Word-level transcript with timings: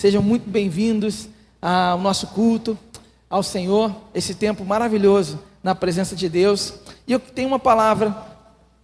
Sejam 0.00 0.22
muito 0.22 0.48
bem-vindos 0.48 1.28
ao 1.60 1.98
nosso 1.98 2.28
culto, 2.28 2.78
ao 3.28 3.42
Senhor, 3.42 3.94
esse 4.14 4.34
tempo 4.34 4.64
maravilhoso 4.64 5.38
na 5.62 5.74
presença 5.74 6.16
de 6.16 6.26
Deus. 6.26 6.72
E 7.06 7.12
eu 7.12 7.20
tenho 7.20 7.48
uma 7.48 7.58
palavra 7.58 8.16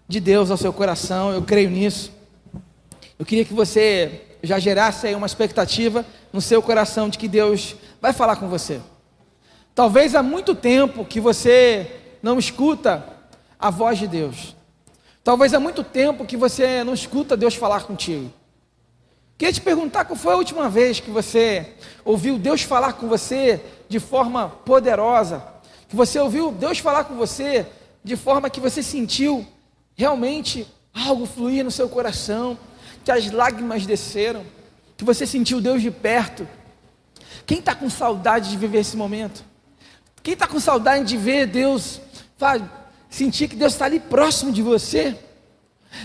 de 0.07 0.21
Deus 0.21 0.51
ao 0.51 0.59
seu 0.59 0.75
coração, 0.75 1.33
eu 1.33 1.41
creio 1.41 1.71
nisso. 1.71 2.13
Eu 3.19 3.25
queria 3.25 3.47
que 3.47 3.55
você 3.55 4.27
já 4.43 4.59
gerasse 4.59 5.07
aí 5.07 5.15
uma 5.15 5.27
expectativa 5.27 6.05
no 6.35 6.43
seu 6.43 6.61
coração 6.61 7.09
de 7.09 7.17
que 7.17 7.29
Deus 7.29 7.77
vai 7.99 8.13
falar 8.13 8.37
com 8.37 8.51
você. 8.51 8.79
Talvez 9.75 10.15
há 10.15 10.23
muito 10.23 10.55
tempo 10.55 11.03
que 11.03 11.19
você 11.19 12.19
não 12.23 12.39
escuta 12.39 13.03
a 13.59 13.71
voz 13.71 13.99
de 13.99 14.07
Deus. 14.07 14.55
Talvez 15.25 15.55
há 15.55 15.59
muito 15.59 15.83
tempo 15.83 16.27
que 16.27 16.37
você 16.37 16.85
não 16.85 16.93
escuta 16.93 17.39
Deus 17.39 17.55
falar 17.55 17.85
contigo. 17.85 18.31
Queria 19.39 19.53
te 19.53 19.61
perguntar 19.61 20.07
qual 20.07 20.17
foi 20.17 20.33
a 20.33 20.37
última 20.37 20.69
vez 20.69 20.99
que 20.99 21.11
você 21.11 21.75
ouviu 22.05 22.39
Deus 22.39 22.63
falar 22.63 22.95
com 22.95 23.07
você 23.07 23.61
de 23.87 24.01
forma 24.01 24.49
poderosa, 24.49 25.47
que 25.89 25.95
você 25.95 26.19
ouviu 26.19 26.51
Deus 26.51 26.79
falar 26.79 27.05
com 27.05 27.15
você 27.17 27.67
de 28.03 28.17
forma 28.17 28.49
que 28.49 28.61
você 28.61 28.83
sentiu 28.83 29.47
realmente 29.95 30.67
algo 30.95 31.27
fluir 31.27 31.63
no 31.63 31.71
seu 31.71 31.87
coração, 31.87 32.59
que 33.05 33.13
as 33.13 33.31
lágrimas 33.31 33.85
desceram, 33.85 34.43
que 34.97 35.05
você 35.05 35.27
sentiu 35.27 35.61
Deus 35.61 35.83
de 35.83 35.91
perto. 35.91 36.49
Quem 37.45 37.59
está 37.59 37.75
com 37.75 37.91
saudade 37.91 38.51
de 38.51 38.57
viver 38.57 38.79
esse 38.79 38.97
momento? 38.97 39.45
Quem 40.23 40.33
está 40.33 40.47
com 40.49 40.59
saudade 40.59 41.05
de 41.05 41.17
ver 41.19 41.47
Deus, 41.47 42.01
sentir 43.11 43.49
que 43.49 43.57
Deus 43.57 43.75
está 43.75 43.85
ali 43.85 44.01
próximo 44.01 44.51
de 44.51 44.63
você? 44.63 45.15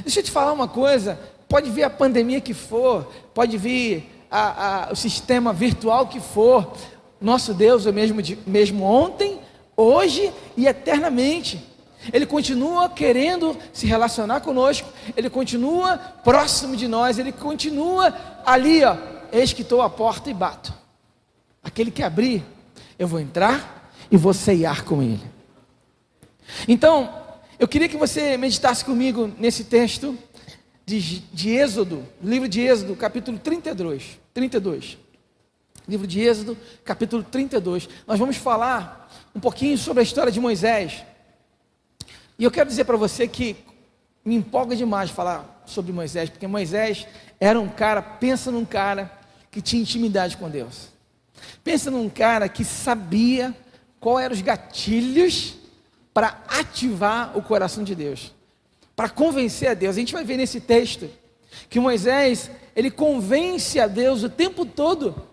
Deixa 0.02 0.20
eu 0.20 0.24
te 0.24 0.32
falar 0.32 0.52
uma 0.52 0.68
coisa: 0.68 1.18
pode 1.52 1.70
vir 1.70 1.84
a 1.84 1.90
pandemia 1.90 2.40
que 2.40 2.54
for, 2.54 3.12
pode 3.34 3.58
vir 3.58 4.10
a, 4.32 4.86
a, 4.88 4.94
o 4.94 4.96
sistema 4.96 5.52
virtual 5.52 6.08
que 6.08 6.22
for, 6.22 6.77
nosso 7.20 7.54
Deus 7.54 7.86
é 7.86 7.90
o 7.90 7.94
mesmo, 7.94 8.22
de, 8.22 8.40
mesmo 8.48 8.86
ontem, 8.86 9.38
hoje 9.76 10.32
e 10.55 10.66
eternamente. 10.66 11.62
Ele 12.13 12.26
continua 12.26 12.88
querendo 12.88 13.57
se 13.74 13.85
relacionar 13.85 14.40
conosco, 14.40 14.88
ele 15.16 15.29
continua 15.29 15.98
próximo 15.98 16.77
de 16.77 16.88
nós, 16.88 17.20
ele 17.20 17.34
continua 17.34 18.16
ali, 18.46 18.85
ó. 18.85 18.96
Eis 19.29 19.52
que 19.52 19.62
estou 19.62 19.82
à 19.82 19.90
porta 19.90 20.29
e 20.29 20.34
bato. 20.34 20.74
Aquele 21.62 21.91
que 21.91 22.02
abrir, 22.02 22.46
eu 22.98 23.10
vou 23.10 23.20
entrar 23.20 23.91
e 24.10 24.16
vou 24.16 24.34
ceiar 24.34 24.85
com 24.85 25.04
ele. 25.04 25.29
Então, 26.66 27.13
eu 27.60 27.68
queria 27.68 27.90
que 27.90 27.98
você 27.98 28.38
meditasse 28.38 28.85
comigo 28.85 29.29
nesse 29.38 29.66
texto 29.66 30.18
de, 31.00 31.20
de 31.20 31.50
Êxodo, 31.50 32.06
livro 32.22 32.50
de 32.50 32.60
Êxodo, 32.60 32.96
capítulo 32.96 33.40
32, 33.40 34.20
32. 34.34 34.98
Livro 35.88 36.06
de 36.06 36.20
Êxodo, 36.20 36.58
capítulo 36.84 37.24
32. 37.24 37.88
Nós 38.06 38.20
vamos 38.20 38.36
falar 38.36 39.10
um 39.34 39.40
pouquinho 39.40 39.78
sobre 39.78 40.02
a 40.02 40.04
história 40.04 40.32
de 40.32 40.40
Moisés. 40.40 41.04
E 42.38 42.44
eu 42.44 42.52
quero 42.52 42.70
dizer 42.70 42.84
para 42.84 42.98
você 42.98 43.28
que 43.28 43.56
me 44.26 44.36
empolga 44.36 44.76
demais 44.76 45.10
falar 45.10 45.64
sobre 45.66 45.94
Moisés, 45.94 46.30
porque 46.30 46.46
Moisés 46.46 47.08
era 47.40 47.60
um 47.60 47.70
cara, 47.70 48.02
pensa 48.02 48.52
num 48.52 48.66
cara 48.66 49.12
que 49.50 49.62
tinha 49.62 49.82
intimidade 49.82 50.36
com 50.36 50.50
Deus. 50.50 50.90
Pensa 51.64 51.90
num 51.90 52.10
cara 52.10 52.50
que 52.50 52.66
sabia 52.66 53.56
qual 54.00 54.20
eram 54.20 54.36
os 54.36 54.42
gatilhos 54.42 55.56
para 56.14 56.42
ativar 56.48 57.38
o 57.38 57.42
coração 57.42 57.84
de 57.84 57.96
Deus 57.96 58.34
para 59.02 59.10
convencer 59.10 59.68
a 59.70 59.74
Deus. 59.74 59.96
A 59.96 59.99
gente 59.99 60.13
vai 60.13 60.24
ver 60.24 60.38
nesse 60.38 60.62
texto 60.62 61.10
que 61.68 61.80
Moisés, 61.80 62.52
ele 62.76 62.91
convence 62.91 63.80
a 63.80 63.88
Deus 63.88 64.22
o 64.22 64.30
tempo 64.30 64.63
todo. 64.63 65.28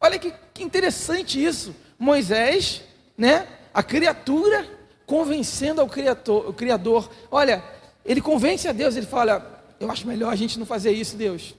Olha 0.00 0.16
que, 0.16 0.32
que 0.54 0.62
interessante 0.62 1.44
isso. 1.44 1.74
Moisés, 1.98 2.82
né, 3.16 3.48
a 3.74 3.82
criatura 3.82 4.64
convencendo 5.06 5.80
ao 5.80 5.88
criador, 5.88 6.50
o 6.50 6.52
criador. 6.52 7.10
Olha, 7.32 7.64
ele 8.04 8.20
convence 8.20 8.68
a 8.68 8.72
Deus, 8.72 8.94
ele 8.94 9.06
fala: 9.06 9.60
"Eu 9.80 9.90
acho 9.90 10.06
melhor 10.06 10.32
a 10.32 10.36
gente 10.36 10.56
não 10.56 10.64
fazer 10.64 10.92
isso, 10.92 11.16
Deus". 11.16 11.56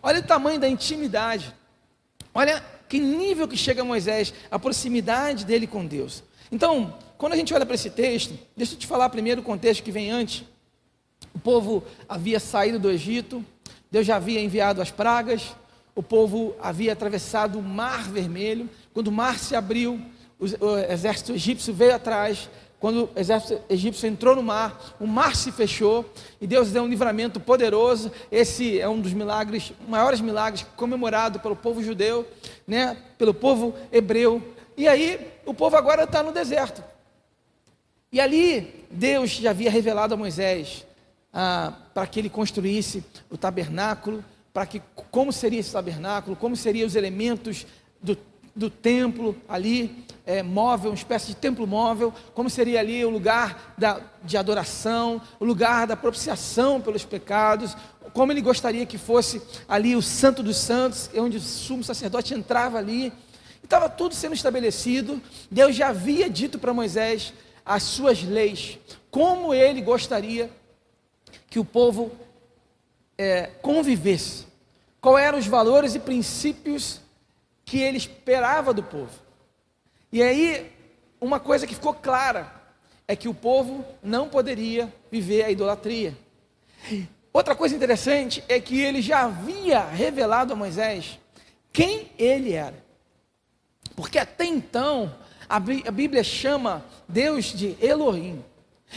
Olha 0.00 0.20
o 0.20 0.24
tamanho 0.24 0.60
da 0.60 0.68
intimidade. 0.68 1.52
Olha 2.32 2.64
que 2.88 3.00
nível 3.00 3.48
que 3.48 3.56
chega 3.56 3.82
Moisés, 3.82 4.32
a 4.48 4.56
proximidade 4.56 5.44
dele 5.44 5.66
com 5.66 5.84
Deus. 5.84 6.22
Então, 6.52 6.96
quando 7.18 7.32
a 7.32 7.36
gente 7.36 7.54
olha 7.54 7.64
para 7.64 7.74
esse 7.74 7.90
texto, 7.90 8.38
deixa 8.56 8.74
eu 8.74 8.78
te 8.78 8.86
falar 8.86 9.08
primeiro 9.08 9.40
o 9.40 9.44
contexto 9.44 9.82
que 9.82 9.92
vem 9.92 10.10
antes. 10.10 10.44
O 11.34 11.38
povo 11.38 11.82
havia 12.08 12.38
saído 12.38 12.78
do 12.78 12.90
Egito, 12.90 13.44
Deus 13.90 14.06
já 14.06 14.16
havia 14.16 14.40
enviado 14.40 14.82
as 14.82 14.90
pragas, 14.90 15.54
o 15.94 16.02
povo 16.02 16.56
havia 16.60 16.92
atravessado 16.92 17.58
o 17.58 17.62
mar 17.62 18.10
vermelho. 18.10 18.68
Quando 18.92 19.08
o 19.08 19.12
mar 19.12 19.38
se 19.38 19.54
abriu, 19.54 20.00
o 20.38 20.76
exército 20.90 21.32
egípcio 21.32 21.72
veio 21.72 21.94
atrás. 21.94 22.50
Quando 22.80 23.04
o 23.04 23.18
exército 23.18 23.62
egípcio 23.70 24.06
entrou 24.08 24.34
no 24.34 24.42
mar, 24.42 24.96
o 25.00 25.06
mar 25.06 25.36
se 25.36 25.52
fechou 25.52 26.04
e 26.40 26.46
Deus 26.46 26.70
deu 26.70 26.82
um 26.82 26.88
livramento 26.88 27.38
poderoso. 27.38 28.10
Esse 28.30 28.80
é 28.80 28.88
um 28.88 29.00
dos 29.00 29.12
milagres, 29.12 29.72
maiores 29.88 30.20
milagres 30.20 30.66
comemorado 30.76 31.38
pelo 31.38 31.56
povo 31.56 31.82
judeu, 31.82 32.26
né, 32.66 32.96
pelo 33.16 33.32
povo 33.32 33.74
hebreu. 33.92 34.42
E 34.76 34.88
aí 34.88 35.20
o 35.46 35.54
povo 35.54 35.76
agora 35.76 36.02
está 36.02 36.22
no 36.22 36.32
deserto. 36.32 36.82
E 38.14 38.20
ali 38.20 38.86
Deus 38.92 39.32
já 39.32 39.50
havia 39.50 39.68
revelado 39.68 40.14
a 40.14 40.16
Moisés 40.16 40.86
ah, 41.32 41.72
para 41.92 42.06
que 42.06 42.20
ele 42.20 42.30
construísse 42.30 43.02
o 43.28 43.36
tabernáculo, 43.36 44.24
para 44.52 44.64
que 44.66 44.80
como 45.10 45.32
seria 45.32 45.58
esse 45.58 45.72
tabernáculo, 45.72 46.36
como 46.36 46.54
seriam 46.54 46.86
os 46.86 46.94
elementos 46.94 47.66
do, 48.00 48.16
do 48.54 48.70
templo 48.70 49.36
ali, 49.48 50.06
é, 50.24 50.44
móvel, 50.44 50.92
uma 50.92 50.96
espécie 50.96 51.26
de 51.26 51.34
templo 51.34 51.66
móvel, 51.66 52.14
como 52.34 52.48
seria 52.48 52.78
ali 52.78 53.04
o 53.04 53.10
lugar 53.10 53.74
da, 53.76 54.00
de 54.22 54.36
adoração, 54.36 55.20
o 55.40 55.44
lugar 55.44 55.84
da 55.84 55.96
propiciação 55.96 56.80
pelos 56.80 57.04
pecados, 57.04 57.76
como 58.12 58.30
ele 58.30 58.40
gostaria 58.40 58.86
que 58.86 58.96
fosse 58.96 59.42
ali 59.68 59.96
o 59.96 60.02
Santo 60.02 60.40
dos 60.40 60.58
Santos, 60.58 61.10
onde 61.16 61.38
o 61.38 61.40
sumo 61.40 61.82
sacerdote 61.82 62.32
entrava 62.32 62.78
ali. 62.78 63.12
Estava 63.60 63.88
tudo 63.88 64.14
sendo 64.14 64.34
estabelecido. 64.34 65.20
Deus 65.50 65.74
já 65.74 65.88
havia 65.88 66.30
dito 66.30 66.60
para 66.60 66.72
Moisés 66.72 67.32
as 67.64 67.82
suas 67.82 68.22
leis, 68.22 68.78
como 69.10 69.54
ele 69.54 69.80
gostaria 69.80 70.50
que 71.48 71.58
o 71.58 71.64
povo 71.64 72.12
é, 73.16 73.46
convivesse, 73.62 74.46
quais 75.00 75.26
eram 75.26 75.38
os 75.38 75.46
valores 75.46 75.94
e 75.94 75.98
princípios 75.98 77.00
que 77.64 77.78
ele 77.78 77.96
esperava 77.96 78.74
do 78.74 78.82
povo. 78.82 79.12
E 80.12 80.22
aí, 80.22 80.72
uma 81.20 81.40
coisa 81.40 81.66
que 81.66 81.74
ficou 81.74 81.94
clara 81.94 82.52
é 83.06 83.16
que 83.16 83.28
o 83.28 83.34
povo 83.34 83.84
não 84.02 84.28
poderia 84.28 84.92
viver 85.10 85.44
a 85.44 85.50
idolatria. 85.50 86.16
Outra 87.32 87.54
coisa 87.54 87.74
interessante 87.74 88.44
é 88.48 88.60
que 88.60 88.80
ele 88.80 89.02
já 89.02 89.24
havia 89.24 89.80
revelado 89.80 90.52
a 90.52 90.56
Moisés 90.56 91.18
quem 91.72 92.10
ele 92.16 92.52
era. 92.52 92.84
Porque 93.96 94.18
até 94.18 94.44
então 94.44 95.12
a 95.48 95.58
Bíblia 95.58 96.24
chama 96.24 96.84
Deus 97.08 97.46
de 97.46 97.76
Elohim. 97.80 98.42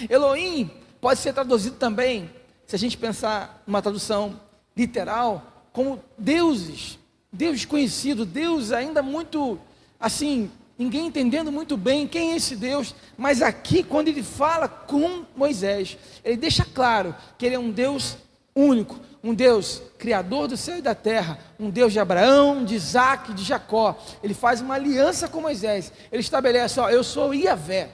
Elohim 0.09 0.69
pode 0.99 1.19
ser 1.19 1.33
traduzido 1.33 1.75
também, 1.77 2.29
se 2.65 2.75
a 2.75 2.79
gente 2.79 2.97
pensar 2.97 3.63
numa 3.65 3.81
tradução 3.81 4.39
literal, 4.75 5.69
como 5.71 6.03
deuses, 6.17 6.99
Deus 7.31 7.65
conhecido, 7.65 8.25
Deus 8.25 8.71
ainda 8.71 9.01
muito 9.01 9.59
assim, 9.99 10.51
ninguém 10.77 11.07
entendendo 11.07 11.51
muito 11.51 11.75
bem 11.75 12.07
quem 12.07 12.33
é 12.33 12.35
esse 12.35 12.55
Deus, 12.55 12.93
mas 13.17 13.41
aqui, 13.41 13.83
quando 13.83 14.07
ele 14.07 14.23
fala 14.23 14.67
com 14.67 15.25
Moisés, 15.35 15.97
ele 16.23 16.37
deixa 16.37 16.63
claro 16.65 17.15
que 17.37 17.45
ele 17.45 17.55
é 17.55 17.59
um 17.59 17.71
Deus 17.71 18.17
único, 18.55 18.99
um 19.27 19.33
Deus 19.33 19.81
criador 19.97 20.47
do 20.47 20.55
céu 20.55 20.77
e 20.77 20.81
da 20.81 20.95
terra, 20.95 21.37
um 21.59 21.69
Deus 21.69 21.91
de 21.91 21.99
Abraão, 21.99 22.63
de 22.63 22.75
Isaac, 22.75 23.33
de 23.33 23.43
Jacó. 23.43 23.97
Ele 24.23 24.33
faz 24.33 24.61
uma 24.61 24.75
aliança 24.75 25.27
com 25.27 25.41
Moisés. 25.41 25.91
Ele 26.09 26.21
estabelece: 26.21 26.79
ó, 26.79 26.89
eu 26.89 27.03
sou 27.03 27.33
Iavé, 27.33 27.89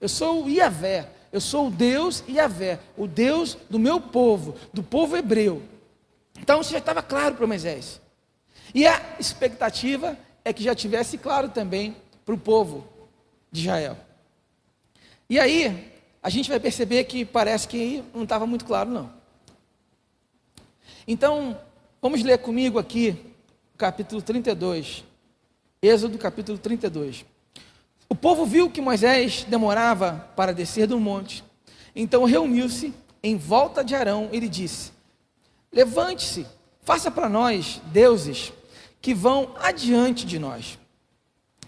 eu 0.00 0.08
sou 0.08 0.44
o 0.44 0.48
Iavé, 0.48 1.10
eu 1.30 1.42
sou 1.42 1.66
o 1.66 1.70
Deus 1.70 2.24
Iavé, 2.26 2.78
o 2.96 3.06
Deus 3.06 3.58
do 3.68 3.78
meu 3.78 4.00
povo, 4.00 4.54
do 4.72 4.82
povo 4.82 5.14
hebreu. 5.14 5.62
Então 6.40 6.62
isso 6.62 6.72
já 6.72 6.78
estava 6.78 7.02
claro 7.02 7.34
para 7.34 7.46
Moisés. 7.46 8.00
E 8.74 8.86
a 8.86 9.00
expectativa 9.20 10.16
é 10.42 10.54
que 10.54 10.62
já 10.62 10.74
tivesse 10.74 11.18
claro 11.18 11.50
também 11.50 11.94
para 12.24 12.34
o 12.34 12.38
povo 12.38 12.86
de 13.52 13.60
Israel. 13.60 13.96
E 15.28 15.38
aí, 15.38 15.92
a 16.22 16.30
gente 16.30 16.48
vai 16.48 16.58
perceber 16.58 17.04
que 17.04 17.24
parece 17.24 17.68
que 17.68 18.02
não 18.14 18.22
estava 18.22 18.46
muito 18.46 18.64
claro, 18.64 18.88
não. 18.90 19.16
Então, 21.08 21.56
vamos 22.02 22.22
ler 22.24 22.38
comigo 22.38 22.80
aqui 22.80 23.16
capítulo 23.78 24.20
32. 24.20 25.04
Êxodo 25.80 26.18
capítulo 26.18 26.58
32. 26.58 27.24
O 28.08 28.14
povo 28.14 28.44
viu 28.44 28.68
que 28.68 28.80
Moisés 28.80 29.44
demorava 29.48 30.28
para 30.34 30.52
descer 30.52 30.88
do 30.88 30.98
monte. 30.98 31.44
Então 31.94 32.24
reuniu-se 32.24 32.92
em 33.22 33.36
volta 33.36 33.84
de 33.84 33.94
Arão 33.94 34.28
e 34.32 34.40
lhe 34.40 34.48
disse: 34.48 34.90
Levante-se, 35.72 36.44
faça 36.82 37.08
para 37.08 37.28
nós 37.28 37.80
deuses 37.92 38.52
que 39.00 39.14
vão 39.14 39.54
adiante 39.60 40.26
de 40.26 40.40
nós. 40.40 40.76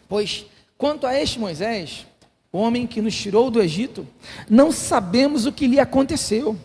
Pois, 0.09 0.47
quanto 0.77 1.07
a 1.07 1.15
este 1.15 1.39
Moisés, 1.39 2.07
o 2.53 2.59
homem 2.59 2.87
que 2.89 3.01
nos 3.01 3.15
tirou 3.15 3.51
do 3.51 3.63
Egito, 3.63 4.05
não 4.51 4.73
sabemos 4.73 5.47
o 5.47 5.53
que 5.53 5.69
lhe 5.69 5.79
aconteceu. 5.79 6.57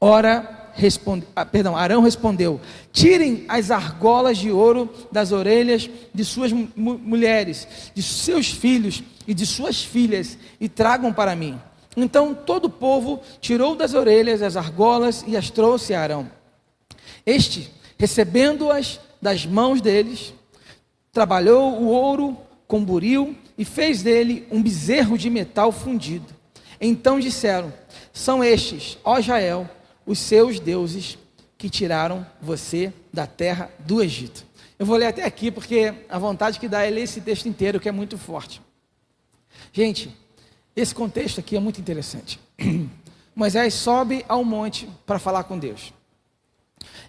Ora, 0.00 0.55
responde, 0.76 1.26
ah, 1.34 1.44
perdão, 1.44 1.76
Arão 1.76 2.02
respondeu: 2.02 2.60
Tirem 2.92 3.44
as 3.48 3.70
argolas 3.70 4.38
de 4.38 4.50
ouro 4.50 4.88
das 5.10 5.32
orelhas 5.32 5.88
de 6.14 6.24
suas 6.24 6.52
mu 6.52 6.68
mulheres, 6.76 7.66
de 7.94 8.02
seus 8.02 8.50
filhos 8.50 9.02
e 9.26 9.34
de 9.34 9.46
suas 9.46 9.82
filhas, 9.82 10.38
e 10.60 10.68
tragam 10.68 11.12
para 11.12 11.34
mim. 11.34 11.58
Então 11.96 12.34
todo 12.34 12.66
o 12.66 12.70
povo 12.70 13.20
tirou 13.40 13.74
das 13.74 13.94
orelhas 13.94 14.42
as 14.42 14.56
argolas 14.56 15.24
e 15.26 15.36
as 15.36 15.50
trouxe 15.50 15.94
a 15.94 16.02
Arão. 16.02 16.30
Este, 17.24 17.70
recebendo-as 17.98 19.00
das 19.20 19.46
mãos 19.46 19.80
deles, 19.80 20.34
trabalhou 21.10 21.80
o 21.80 21.86
ouro 21.86 22.36
com 22.68 22.84
buril 22.84 23.34
e 23.56 23.64
fez 23.64 24.02
dele 24.02 24.46
um 24.50 24.62
bezerro 24.62 25.16
de 25.16 25.30
metal 25.30 25.72
fundido. 25.72 26.26
Então 26.78 27.18
disseram: 27.18 27.72
São 28.12 28.44
estes, 28.44 28.98
ó 29.02 29.20
Jael, 29.20 29.68
os 30.06 30.18
seus 30.18 30.60
deuses 30.60 31.18
que 31.58 31.68
tiraram 31.68 32.24
você 32.40 32.92
da 33.12 33.26
terra 33.26 33.70
do 33.80 34.02
Egito. 34.02 34.46
Eu 34.78 34.86
vou 34.86 34.96
ler 34.96 35.06
até 35.06 35.24
aqui 35.24 35.50
porque 35.50 35.92
a 36.08 36.18
vontade 36.18 36.60
que 36.60 36.68
dá 36.68 36.84
é 36.84 36.90
ler 36.90 37.02
esse 37.02 37.20
texto 37.20 37.46
inteiro, 37.48 37.80
que 37.80 37.88
é 37.88 37.92
muito 37.92 38.16
forte. 38.16 38.60
Gente, 39.72 40.14
esse 40.74 40.94
contexto 40.94 41.40
aqui 41.40 41.56
é 41.56 41.60
muito 41.60 41.80
interessante. 41.80 42.38
Moisés 43.34 43.74
sobe 43.74 44.24
ao 44.28 44.44
monte 44.44 44.88
para 45.04 45.18
falar 45.18 45.44
com 45.44 45.58
Deus. 45.58 45.92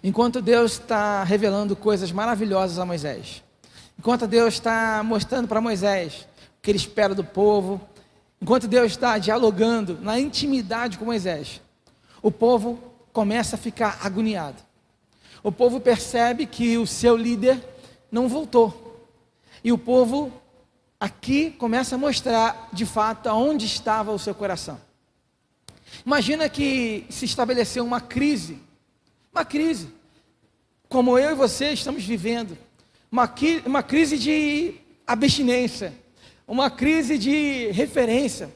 Enquanto 0.02 0.40
Deus 0.40 0.72
está 0.72 1.22
revelando 1.24 1.76
coisas 1.76 2.10
maravilhosas 2.10 2.78
a 2.78 2.84
Moisés, 2.84 3.42
enquanto 3.98 4.26
Deus 4.26 4.54
está 4.54 5.02
mostrando 5.04 5.48
para 5.48 5.60
Moisés 5.60 6.26
o 6.58 6.62
que 6.62 6.70
ele 6.70 6.78
espera 6.78 7.14
do 7.14 7.24
povo, 7.24 7.80
enquanto 8.40 8.66
Deus 8.66 8.92
está 8.92 9.18
dialogando 9.18 9.98
na 10.00 10.18
intimidade 10.18 10.98
com 10.98 11.04
Moisés, 11.04 11.60
o 12.22 12.30
povo 12.30 12.87
começa 13.18 13.56
a 13.56 13.58
ficar 13.58 13.98
agoniado. 14.00 14.62
O 15.42 15.50
povo 15.50 15.80
percebe 15.80 16.46
que 16.46 16.78
o 16.78 16.86
seu 16.86 17.16
líder 17.16 17.60
não 18.12 18.28
voltou. 18.28 19.10
E 19.64 19.72
o 19.72 19.76
povo 19.76 20.32
aqui 21.00 21.50
começa 21.50 21.96
a 21.96 21.98
mostrar 21.98 22.68
de 22.72 22.86
fato 22.86 23.28
aonde 23.28 23.66
estava 23.66 24.12
o 24.12 24.20
seu 24.20 24.32
coração. 24.36 24.80
Imagina 26.06 26.48
que 26.48 27.06
se 27.10 27.24
estabeleceu 27.24 27.84
uma 27.84 28.00
crise, 28.00 28.60
uma 29.32 29.44
crise, 29.44 29.88
como 30.88 31.18
eu 31.18 31.32
e 31.32 31.34
você 31.34 31.72
estamos 31.72 32.04
vivendo, 32.04 32.56
uma, 33.10 33.28
uma 33.66 33.82
crise 33.82 34.16
de 34.16 34.76
abstinência, 35.04 35.92
uma 36.46 36.70
crise 36.70 37.18
de 37.18 37.72
referência, 37.72 38.48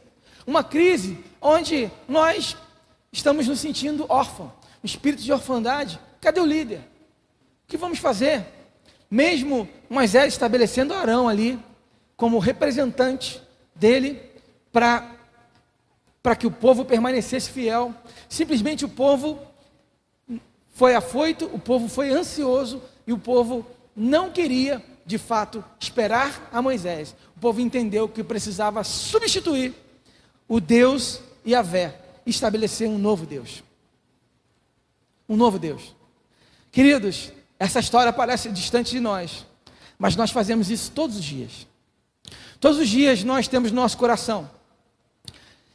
uma 0.47 0.63
crise 0.63 1.19
onde 1.41 1.91
nós 2.07 2.57
estamos 3.13 3.47
nos 3.47 3.61
sentindo 3.61 4.07
órfãos, 4.09 4.51
um 4.83 4.87
espírito 4.87 5.23
de 5.23 5.33
orfandade. 5.33 6.01
Cadê 6.21 6.41
o 6.41 6.47
líder? 6.47 6.79
O 6.79 7.69
que 7.69 7.77
vamos 7.77 7.99
fazer? 7.99 8.45
Mesmo 9.11 9.69
Moisés 9.89 10.33
estabelecendo 10.33 10.95
Arão 10.95 11.29
ali, 11.29 11.59
como 12.17 12.39
representante 12.39 13.41
dele 13.75 14.21
para 14.73 15.11
para 16.23 16.37
que 16.37 16.47
o 16.47 16.53
povo 16.53 16.85
permanecesse 16.85 17.51
fiel. 17.51 17.93
Simplesmente 18.29 18.85
o 18.85 18.89
povo 18.89 19.41
foi 20.73 20.95
afoito, 20.95 21.51
o 21.53 21.59
povo 21.59 21.89
foi 21.89 22.11
ansioso 22.11 22.81
e 23.07 23.13
o 23.13 23.19
povo 23.19 23.67
não 23.95 24.31
queria, 24.31 24.81
de 25.05 25.19
fato, 25.19 25.65
esperar 25.81 26.49
a 26.53 26.63
Moisés. 26.63 27.17
O 27.37 27.41
povo 27.41 27.61
entendeu 27.61 28.09
que 28.09 28.23
precisava 28.23 28.85
substituir 28.85 29.75
o 30.47 30.61
Deus 30.61 31.21
e 31.45 31.57
a 31.57 31.63
Vé, 31.63 32.02
estabelecer 32.27 32.89
um 32.89 32.99
novo 32.99 33.27
Deus. 33.27 33.63
Um 35.29 35.37
novo 35.37 35.59
Deus. 35.59 35.95
Queridos, 36.71 37.33
essa 37.59 37.81
história 37.81 38.13
parece 38.13 38.51
distante 38.51 38.91
de 38.91 39.01
nós, 39.01 39.47
mas 39.99 40.17
nós 40.17 40.31
fazemos 40.31 40.71
isso 40.71 40.91
todos 40.91 41.17
os 41.17 41.25
dias. 41.25 41.67
Todos 42.59 42.79
os 42.79 42.89
dias 42.89 43.25
nós 43.25 43.49
temos 43.49 43.73
nosso 43.73 43.97
coração. 43.97 44.51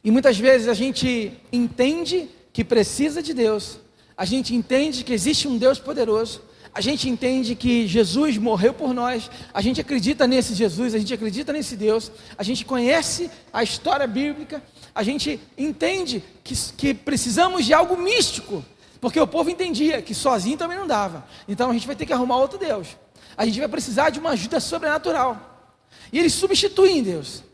E 0.02 0.10
muitas 0.10 0.38
vezes 0.38 0.68
a 0.68 0.74
gente 0.74 1.32
entende 1.52 2.28
que 2.52 2.64
precisa 2.64 3.22
de 3.22 3.34
Deus, 3.34 3.78
a 4.16 4.24
gente 4.24 4.54
entende 4.54 5.04
que 5.04 5.12
existe 5.12 5.46
um 5.46 5.58
Deus 5.58 5.78
poderoso, 5.78 6.42
a 6.74 6.80
gente 6.80 7.08
entende 7.08 7.54
que 7.54 7.86
Jesus 7.86 8.36
morreu 8.38 8.72
por 8.72 8.92
nós, 8.92 9.30
a 9.52 9.60
gente 9.60 9.80
acredita 9.80 10.26
nesse 10.26 10.54
Jesus, 10.54 10.94
a 10.94 10.98
gente 10.98 11.12
acredita 11.12 11.52
nesse 11.52 11.76
Deus, 11.76 12.10
a 12.36 12.42
gente 12.42 12.64
conhece 12.64 13.30
a 13.52 13.62
história 13.62 14.06
bíblica, 14.06 14.62
a 14.98 15.02
gente 15.04 15.40
entende 15.56 16.24
que, 16.42 16.56
que 16.72 16.92
precisamos 16.92 17.64
de 17.64 17.72
algo 17.72 17.96
místico, 17.96 18.64
porque 19.00 19.20
o 19.20 19.28
povo 19.28 19.48
entendia 19.48 20.02
que 20.02 20.12
sozinho 20.12 20.58
também 20.58 20.76
não 20.76 20.88
dava, 20.88 21.24
então 21.46 21.70
a 21.70 21.72
gente 21.72 21.86
vai 21.86 21.94
ter 21.94 22.04
que 22.04 22.12
arrumar 22.12 22.38
outro 22.38 22.58
Deus, 22.58 22.96
a 23.36 23.46
gente 23.46 23.60
vai 23.60 23.68
precisar 23.68 24.10
de 24.10 24.18
uma 24.18 24.30
ajuda 24.30 24.58
sobrenatural. 24.58 25.70
E 26.12 26.18
eles 26.18 26.32
substituem 26.32 27.00
Deus. 27.00 27.44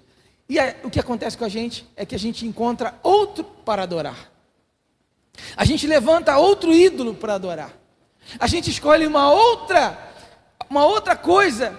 E 0.48 0.58
é, 0.58 0.80
o 0.84 0.88
que 0.88 0.98
acontece 0.98 1.36
com 1.36 1.44
a 1.44 1.48
gente 1.50 1.86
é 1.94 2.06
que 2.06 2.14
a 2.14 2.18
gente 2.18 2.46
encontra 2.46 2.98
outro 3.02 3.44
para 3.44 3.82
adorar. 3.82 4.32
A 5.54 5.66
gente 5.66 5.86
levanta 5.86 6.38
outro 6.38 6.72
ídolo 6.72 7.14
para 7.14 7.34
adorar. 7.34 7.74
A 8.38 8.46
gente 8.46 8.70
escolhe 8.70 9.06
uma 9.06 9.30
outra, 9.30 10.14
uma 10.70 10.86
outra 10.86 11.14
coisa 11.14 11.78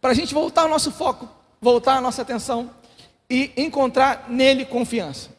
para 0.00 0.12
a 0.12 0.14
gente 0.14 0.32
voltar 0.32 0.64
o 0.66 0.68
nosso 0.68 0.92
foco, 0.92 1.28
voltar 1.60 1.96
a 1.96 2.00
nossa 2.00 2.22
atenção 2.22 2.70
e 3.34 3.52
encontrar 3.56 4.26
nele 4.28 4.64
confiança. 4.64 5.30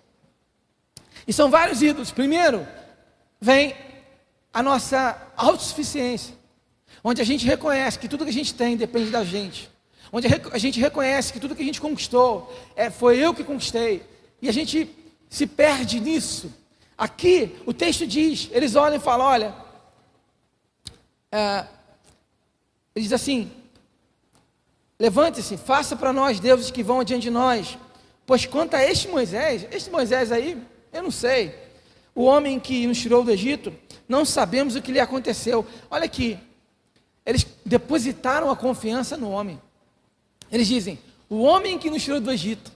E 1.28 1.34
são 1.34 1.50
vários 1.50 1.82
ídolos. 1.82 2.12
Primeiro, 2.12 2.68
vem 3.40 3.76
a 4.54 4.62
nossa 4.62 5.32
autossuficiência, 5.38 6.36
onde 7.04 7.22
a 7.22 7.26
gente 7.26 7.46
reconhece 7.46 8.00
que 8.00 8.08
tudo 8.08 8.24
que 8.24 8.30
a 8.30 8.34
gente 8.34 8.54
tem 8.54 8.76
depende 8.78 9.10
da 9.10 9.24
gente 9.24 9.70
onde 10.16 10.28
a 10.28 10.58
gente 10.58 10.80
reconhece 10.80 11.34
que 11.34 11.42
tudo 11.42 11.54
que 11.54 11.62
a 11.62 11.66
gente 11.66 11.82
conquistou 11.82 12.50
é, 12.74 12.90
foi 12.90 13.18
eu 13.18 13.34
que 13.34 13.44
conquistei, 13.44 14.02
e 14.42 14.48
a 14.48 14.54
gente 14.54 14.90
se 15.30 15.46
perde 15.46 16.00
nisso. 16.00 16.54
Aqui 16.98 17.54
o 17.66 17.74
texto 17.74 18.08
diz: 18.08 18.50
eles 18.54 18.76
olham 18.76 18.96
e 18.96 19.00
falam, 19.00 19.26
olha, 19.26 19.56
é, 21.30 21.66
ele 22.96 23.04
diz 23.04 23.12
assim: 23.12 23.52
levante-se, 24.98 25.58
faça 25.58 25.98
para 25.98 26.14
nós 26.14 26.40
deuses 26.40 26.72
que 26.72 26.82
vão 26.82 27.02
adiante 27.02 27.24
de 27.24 27.30
nós, 27.30 27.78
pois 28.26 28.46
quanto 28.46 28.76
a 28.76 28.84
este 28.84 29.08
Moisés, 29.08 29.68
este 29.72 29.90
Moisés 29.90 30.32
aí, 30.32 30.58
eu 30.92 31.04
não 31.04 31.12
sei, 31.12 31.56
o 32.14 32.24
homem 32.24 32.60
que 32.60 32.88
nos 32.88 33.00
tirou 33.00 33.24
do 33.24 33.32
Egito, 33.32 33.74
não 34.08 34.24
sabemos 34.24 34.76
o 34.76 34.82
que 34.82 34.92
lhe 34.92 35.00
aconteceu. 35.00 35.66
Olha 35.90 36.06
aqui, 36.06 36.40
eles 37.26 37.46
depositaram 37.66 38.50
a 38.50 38.56
confiança 38.56 39.18
no 39.18 39.32
homem. 39.32 39.60
Eles 40.52 40.68
dizem: 40.68 41.00
o 41.30 41.42
homem 41.42 41.78
que 41.78 41.90
nos 41.90 42.04
tirou 42.04 42.20
do 42.20 42.32
Egito. 42.32 42.72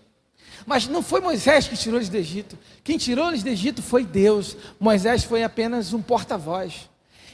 Mas 0.66 0.88
não 0.88 1.02
foi 1.02 1.22
Moisés 1.22 1.68
que 1.68 1.78
tirou 1.78 1.98
eles 1.98 2.10
do 2.10 2.18
Egito. 2.18 2.58
Quem 2.84 2.98
tirou 2.98 3.30
eles 3.30 3.42
do 3.42 3.50
Egito 3.50 3.82
foi 3.82 4.04
Deus. 4.04 4.58
Moisés 4.80 5.24
foi 5.24 5.44
apenas 5.44 5.94
um 5.94 6.02
porta-voz. 6.02 6.90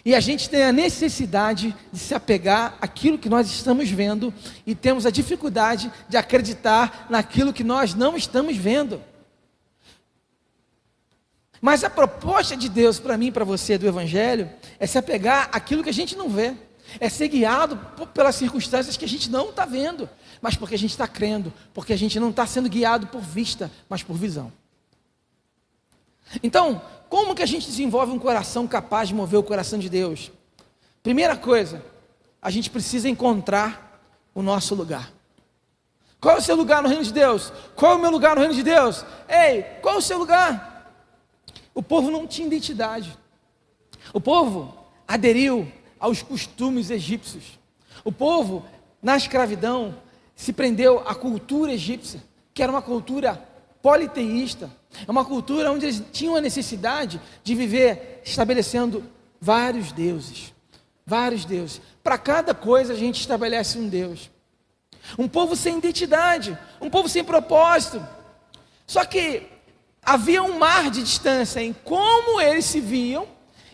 E 0.05 0.13
a 0.13 0.19
gente 0.19 0.47
tem 0.47 0.63
a 0.63 0.71
necessidade 0.71 1.75
de 1.91 1.99
se 1.99 2.13
apegar 2.13 2.77
àquilo 2.79 3.17
que 3.17 3.27
nós 3.27 3.47
estamos 3.47 3.89
vendo 3.89 4.31
e 4.63 4.75
temos 4.75 5.03
a 5.03 5.09
dificuldade 5.09 5.91
de 6.07 6.15
acreditar 6.15 7.07
naquilo 7.09 7.51
que 7.51 7.63
nós 7.63 7.95
não 7.95 8.15
estamos 8.15 8.55
vendo. 8.55 9.01
Mas 11.59 11.83
a 11.83 11.89
proposta 11.89 12.55
de 12.55 12.69
Deus 12.69 12.99
para 12.99 13.17
mim 13.17 13.31
para 13.31 13.43
você 13.43 13.79
do 13.79 13.87
Evangelho 13.87 14.47
é 14.79 14.85
se 14.85 14.99
apegar 14.99 15.49
àquilo 15.51 15.83
que 15.83 15.89
a 15.89 15.93
gente 15.93 16.15
não 16.15 16.29
vê 16.29 16.53
é 16.99 17.09
ser 17.09 17.27
guiado 17.27 17.77
pelas 18.13 18.35
circunstâncias 18.35 18.95
que 18.95 19.05
a 19.05 19.07
gente 19.07 19.29
não 19.29 19.49
está 19.49 19.65
vendo, 19.65 20.07
mas 20.39 20.55
porque 20.55 20.75
a 20.75 20.77
gente 20.77 20.91
está 20.91 21.07
crendo, 21.07 21.51
porque 21.73 21.91
a 21.91 21.97
gente 21.97 22.19
não 22.19 22.29
está 22.29 22.45
sendo 22.45 22.69
guiado 22.69 23.07
por 23.07 23.21
vista, 23.21 23.71
mas 23.89 24.03
por 24.03 24.15
visão. 24.15 24.53
Então, 26.43 26.81
como 27.15 27.33
que 27.33 27.41
a 27.41 27.45
gente 27.45 27.65
desenvolve 27.65 28.11
um 28.11 28.19
coração 28.19 28.67
capaz 28.67 29.07
de 29.07 29.15
mover 29.15 29.39
o 29.39 29.43
coração 29.43 29.79
de 29.79 29.87
Deus? 29.87 30.33
Primeira 31.01 31.37
coisa, 31.37 31.81
a 32.41 32.49
gente 32.49 32.69
precisa 32.69 33.07
encontrar 33.07 34.01
o 34.33 34.41
nosso 34.41 34.75
lugar. 34.75 35.13
Qual 36.19 36.35
é 36.35 36.39
o 36.39 36.41
seu 36.41 36.57
lugar 36.57 36.83
no 36.83 36.89
reino 36.89 37.05
de 37.05 37.13
Deus? 37.13 37.53
Qual 37.73 37.93
é 37.93 37.95
o 37.95 37.99
meu 37.99 38.11
lugar 38.11 38.35
no 38.35 38.41
reino 38.41 38.53
de 38.53 38.61
Deus? 38.61 39.05
Ei, 39.29 39.63
qual 39.81 39.95
é 39.95 39.97
o 39.99 40.01
seu 40.01 40.17
lugar? 40.17 40.93
O 41.73 41.81
povo 41.81 42.11
não 42.11 42.27
tinha 42.27 42.47
identidade. 42.47 43.17
O 44.11 44.19
povo 44.19 44.77
aderiu 45.07 45.71
aos 45.97 46.21
costumes 46.21 46.89
egípcios. 46.89 47.57
O 48.03 48.11
povo, 48.11 48.65
na 49.01 49.15
escravidão, 49.15 49.95
se 50.35 50.51
prendeu 50.51 50.99
à 51.07 51.15
cultura 51.15 51.71
egípcia, 51.71 52.21
que 52.53 52.61
era 52.61 52.73
uma 52.73 52.81
cultura 52.81 53.41
politeísta, 53.81 54.69
é 55.07 55.11
uma 55.11 55.25
cultura 55.25 55.71
onde 55.71 55.85
eles 55.85 56.01
tinham 56.11 56.35
a 56.35 56.41
necessidade 56.41 57.21
de 57.43 57.55
viver 57.55 58.21
estabelecendo 58.23 59.03
vários 59.39 59.91
deuses, 59.91 60.53
vários 61.05 61.45
deuses. 61.45 61.81
Para 62.03 62.17
cada 62.17 62.53
coisa 62.53 62.93
a 62.93 62.95
gente 62.95 63.19
estabelece 63.19 63.77
um 63.77 63.87
Deus. 63.87 64.29
Um 65.17 65.27
povo 65.27 65.55
sem 65.55 65.77
identidade, 65.77 66.57
um 66.81 66.89
povo 66.89 67.07
sem 67.07 67.23
propósito. 67.23 68.05
Só 68.87 69.05
que 69.05 69.43
havia 70.01 70.43
um 70.43 70.57
mar 70.57 70.89
de 70.89 71.03
distância 71.03 71.59
em 71.59 71.73
como 71.73 72.39
eles 72.39 72.65
se 72.65 72.79
viam 72.79 73.27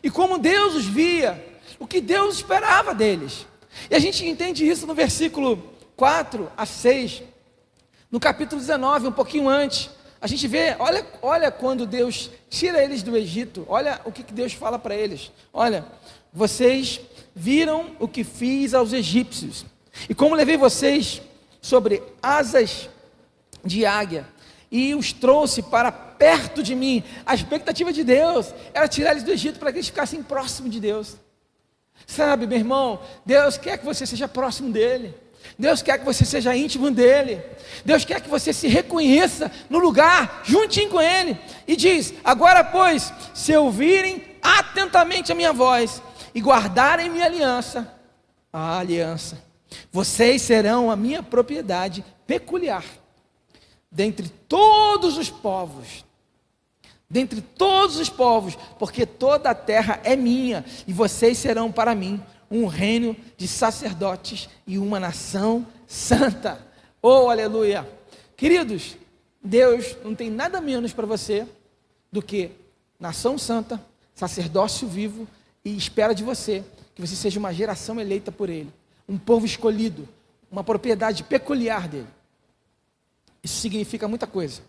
e 0.04 0.10
como 0.10 0.38
Deus 0.38 0.75
os 0.75 0.86
via, 0.86 1.44
o 1.80 1.86
que 1.86 2.01
Deus 2.01 2.38
esperava 2.38 2.94
deles. 2.94 3.46
E 3.90 3.96
a 3.96 4.00
gente 4.00 4.25
entende 4.25 4.68
isso 4.68 4.88
no 4.88 4.94
versículo 4.94 5.72
4 5.96 6.51
a 6.58 6.66
6, 6.66 7.24
no 8.10 8.20
capítulo 8.20 8.60
19, 8.60 9.08
um 9.08 9.12
pouquinho 9.12 9.48
antes. 9.48 9.90
A 10.22 10.28
gente 10.28 10.48
vê, 10.48 10.75
olha, 10.78 11.04
olha 11.20 11.51
quando 11.51 11.88
Deus 11.88 12.30
tira 12.48 12.84
eles 12.84 13.01
do 13.01 13.18
Egito, 13.18 13.66
olha 13.68 14.00
o 14.06 14.12
que, 14.12 14.22
que 14.22 14.34
Deus 14.34 14.54
fala 14.54 14.78
para 14.78 14.94
eles. 14.94 15.32
Olha, 15.51 15.84
vocês 16.32 17.01
viram 17.36 17.96
o 18.00 18.08
que 18.08 18.24
fiz 18.24 18.75
aos 18.75 18.94
egípcios, 18.94 19.66
e 20.08 20.13
como 20.13 20.36
levei 20.36 20.58
vocês 20.58 21.24
sobre 21.60 22.04
asas 22.22 22.88
de 23.66 23.84
águia, 23.84 24.28
e 24.72 24.94
os 24.94 25.12
trouxe 25.12 25.63
para 25.63 25.92
perto 25.92 26.62
de 26.62 26.75
mim. 26.75 27.04
A 27.25 27.34
expectativa 27.34 27.92
de 27.92 28.04
Deus 28.04 28.54
era 28.75 28.88
tirar 28.88 29.12
eles 29.12 29.24
do 29.24 29.32
Egito 29.32 29.60
para 29.60 29.72
que 29.72 29.80
eles 29.80 29.88
ficassem 29.88 30.22
próximos 30.22 30.72
de 30.72 30.80
Deus. 30.80 31.18
Sabe, 32.06 32.46
meu 32.46 32.60
irmão, 32.60 33.01
Deus 33.25 33.58
quer 33.58 33.80
que 33.80 33.86
você 33.86 34.06
seja 34.06 34.28
próximo 34.28 34.72
dEle. 34.72 35.16
Deus 35.57 35.81
quer 35.81 36.00
que 36.00 36.05
você 36.05 36.25
seja 36.25 36.55
íntimo 36.55 36.89
dele. 36.91 37.41
Deus 37.86 38.03
quer 38.05 38.21
que 38.21 38.29
você 38.29 38.51
se 38.51 38.67
reconheça 38.67 39.51
no 39.69 39.79
lugar, 39.79 40.41
juntinho 40.43 40.89
com 40.89 41.01
ele. 41.01 41.38
E 41.67 41.75
diz: 41.75 42.13
Agora, 42.24 42.63
pois, 42.63 43.13
se 43.33 43.55
ouvirem 43.55 44.24
atentamente 44.41 45.31
a 45.31 45.36
minha 45.36 45.53
voz 45.53 46.01
e 46.33 46.41
guardarem 46.41 47.10
minha 47.10 47.25
aliança, 47.25 47.93
a 48.51 48.79
aliança, 48.79 49.41
vocês 49.91 50.41
serão 50.41 50.89
a 50.89 50.95
minha 50.95 51.21
propriedade 51.21 52.03
peculiar 52.25 52.83
dentre 53.91 54.29
todos 54.48 55.17
os 55.17 55.29
povos. 55.29 56.05
Dentre 57.10 57.41
todos 57.41 57.98
os 57.98 58.10
povos, 58.10 58.57
porque 58.79 59.05
toda 59.05 59.50
a 59.50 59.55
terra 59.55 60.00
é 60.01 60.15
minha, 60.15 60.63
e 60.88 60.93
vocês 60.93 61.38
serão 61.38 61.69
para 61.69 61.93
mim 61.93 62.24
um 62.51 62.65
reino 62.65 63.15
de 63.38 63.48
sacerdotes 63.48 64.50
e 64.67 64.77
uma 64.77 65.00
nação 65.00 65.65
santa. 65.88 66.62
Oh, 67.01 67.29
aleluia! 67.29 67.88
Queridos, 68.36 68.98
Deus 69.41 69.96
não 70.03 70.13
tem 70.13 70.29
nada 70.29 70.60
menos 70.60 70.91
para 70.91 71.08
você 71.08 71.48
do 72.12 72.22
que 72.22 72.51
nação 73.00 73.38
santa, 73.38 73.84
sacerdócio 74.13 74.88
vivo 74.88 75.25
e 75.63 75.75
espera 75.75 76.13
de 76.13 76.24
você 76.24 76.63
que 76.93 77.01
você 77.01 77.15
seja 77.15 77.39
uma 77.39 77.53
geração 77.53 78.00
eleita 78.00 78.31
por 78.31 78.50
Ele, 78.50 78.72
um 79.08 79.17
povo 79.17 79.46
escolhido, 79.46 80.08
uma 80.51 80.63
propriedade 80.63 81.24
peculiar 81.24 81.88
dele. 81.88 82.08
Isso 83.41 83.60
significa 83.62 84.08
muita 84.08 84.27
coisa. 84.27 84.62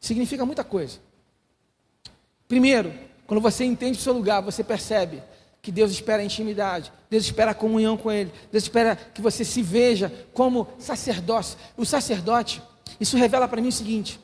Significa 0.00 0.44
muita 0.46 0.64
coisa. 0.64 0.98
Primeiro, 2.48 2.92
quando 3.26 3.40
você 3.40 3.64
entende 3.64 3.98
o 3.98 4.02
seu 4.02 4.12
lugar, 4.12 4.40
você 4.40 4.64
percebe 4.64 5.22
que 5.64 5.72
Deus 5.72 5.90
espera 5.90 6.22
intimidade, 6.22 6.92
Deus 7.08 7.24
espera 7.24 7.54
comunhão 7.54 7.96
com 7.96 8.12
Ele, 8.12 8.30
Deus 8.52 8.64
espera 8.64 8.94
que 8.96 9.22
você 9.22 9.46
se 9.46 9.62
veja 9.62 10.12
como 10.34 10.68
sacerdócio. 10.78 11.58
O 11.74 11.86
sacerdote, 11.86 12.62
isso 13.00 13.16
revela 13.16 13.48
para 13.48 13.62
mim 13.62 13.68
o 13.68 13.72
seguinte: 13.72 14.20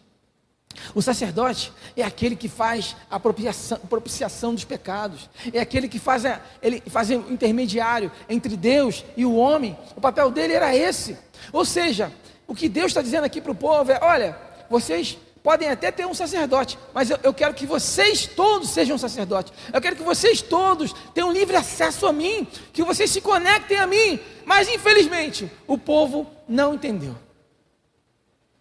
o 0.94 1.00
sacerdote 1.00 1.73
é 1.97 2.02
aquele 2.02 2.37
que 2.37 2.47
faz 2.47 2.94
a 3.11 3.18
propiciação, 3.18 4.54
dos 4.54 4.64
pecados, 4.64 5.30
é 5.50 5.61
aquele 5.61 5.88
que 5.88 5.99
faz, 5.99 6.26
a, 6.26 6.42
ele 6.61 6.82
faz 6.88 7.09
o 7.09 7.14
intermediário 7.14 8.12
entre 8.28 8.54
Deus 8.54 9.02
e 9.16 9.25
o 9.25 9.35
homem. 9.35 9.78
O 9.97 10.00
papel 10.00 10.30
dele 10.30 10.52
era 10.52 10.76
esse. 10.76 11.16
Ou 11.54 11.64
seja, 11.64 12.12
o 12.47 12.54
que 12.54 12.68
Deus 12.68 12.88
está 12.88 13.00
dizendo 13.00 13.25
aqui 13.25 13.40
para 13.40 13.52
o 13.52 13.54
povo 13.54 13.90
é: 13.90 13.99
olha, 14.02 14.38
vocês 14.68 15.16
podem 15.42 15.68
até 15.68 15.90
ter 15.90 16.06
um 16.06 16.14
sacerdote, 16.14 16.78
mas 16.92 17.11
eu, 17.11 17.18
eu, 17.23 17.32
quero 17.32 17.54
que 17.54 17.66
vocês 17.66 18.26
todos 18.26 18.70
sejam 18.70 18.99
sacerdotes. 18.99 19.52
Eu 19.73 19.80
quero 19.80 19.97
que 19.97 20.02
vocês 20.02 20.42
todos 20.42 20.92
tenham 21.14 21.32
livre 21.32 21.56
acesso 21.56 22.06
a 22.06 22.12
mim, 22.12 22.47
que 22.73 22.82
vocês 22.82 23.11
se 23.11 23.20
conectem 23.20 23.78
a 23.78 23.87
mim. 23.87 24.20
Mas 24.44 24.68
infelizmente, 24.68 25.50
o 25.66 25.78
povo 25.78 26.26
não 26.49 26.75
entendeu. 26.75 27.16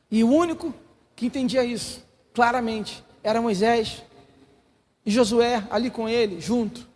E 0.09 0.23
o 0.23 0.29
único 0.29 0.73
que 1.15 1.25
entendia 1.25 1.63
isso 1.63 2.03
claramente 2.33 3.03
era 3.23 3.41
Moisés 3.41 4.03
e 5.05 5.11
Josué 5.11 5.65
ali 5.69 5.89
com 5.89 6.07
ele, 6.07 6.39
junto. 6.39 6.87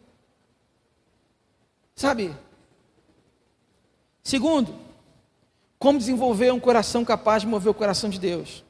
Sabe? 1.96 2.34
Segundo, 4.24 4.74
como 5.78 6.00
desenvolver 6.00 6.52
um 6.54 6.60
coração 6.60 7.04
capaz 7.04 7.42
de 7.42 7.48
mover 7.48 7.70
o 7.70 7.74
coração 7.74 8.10
de 8.10 8.20
Deus? 8.20 8.64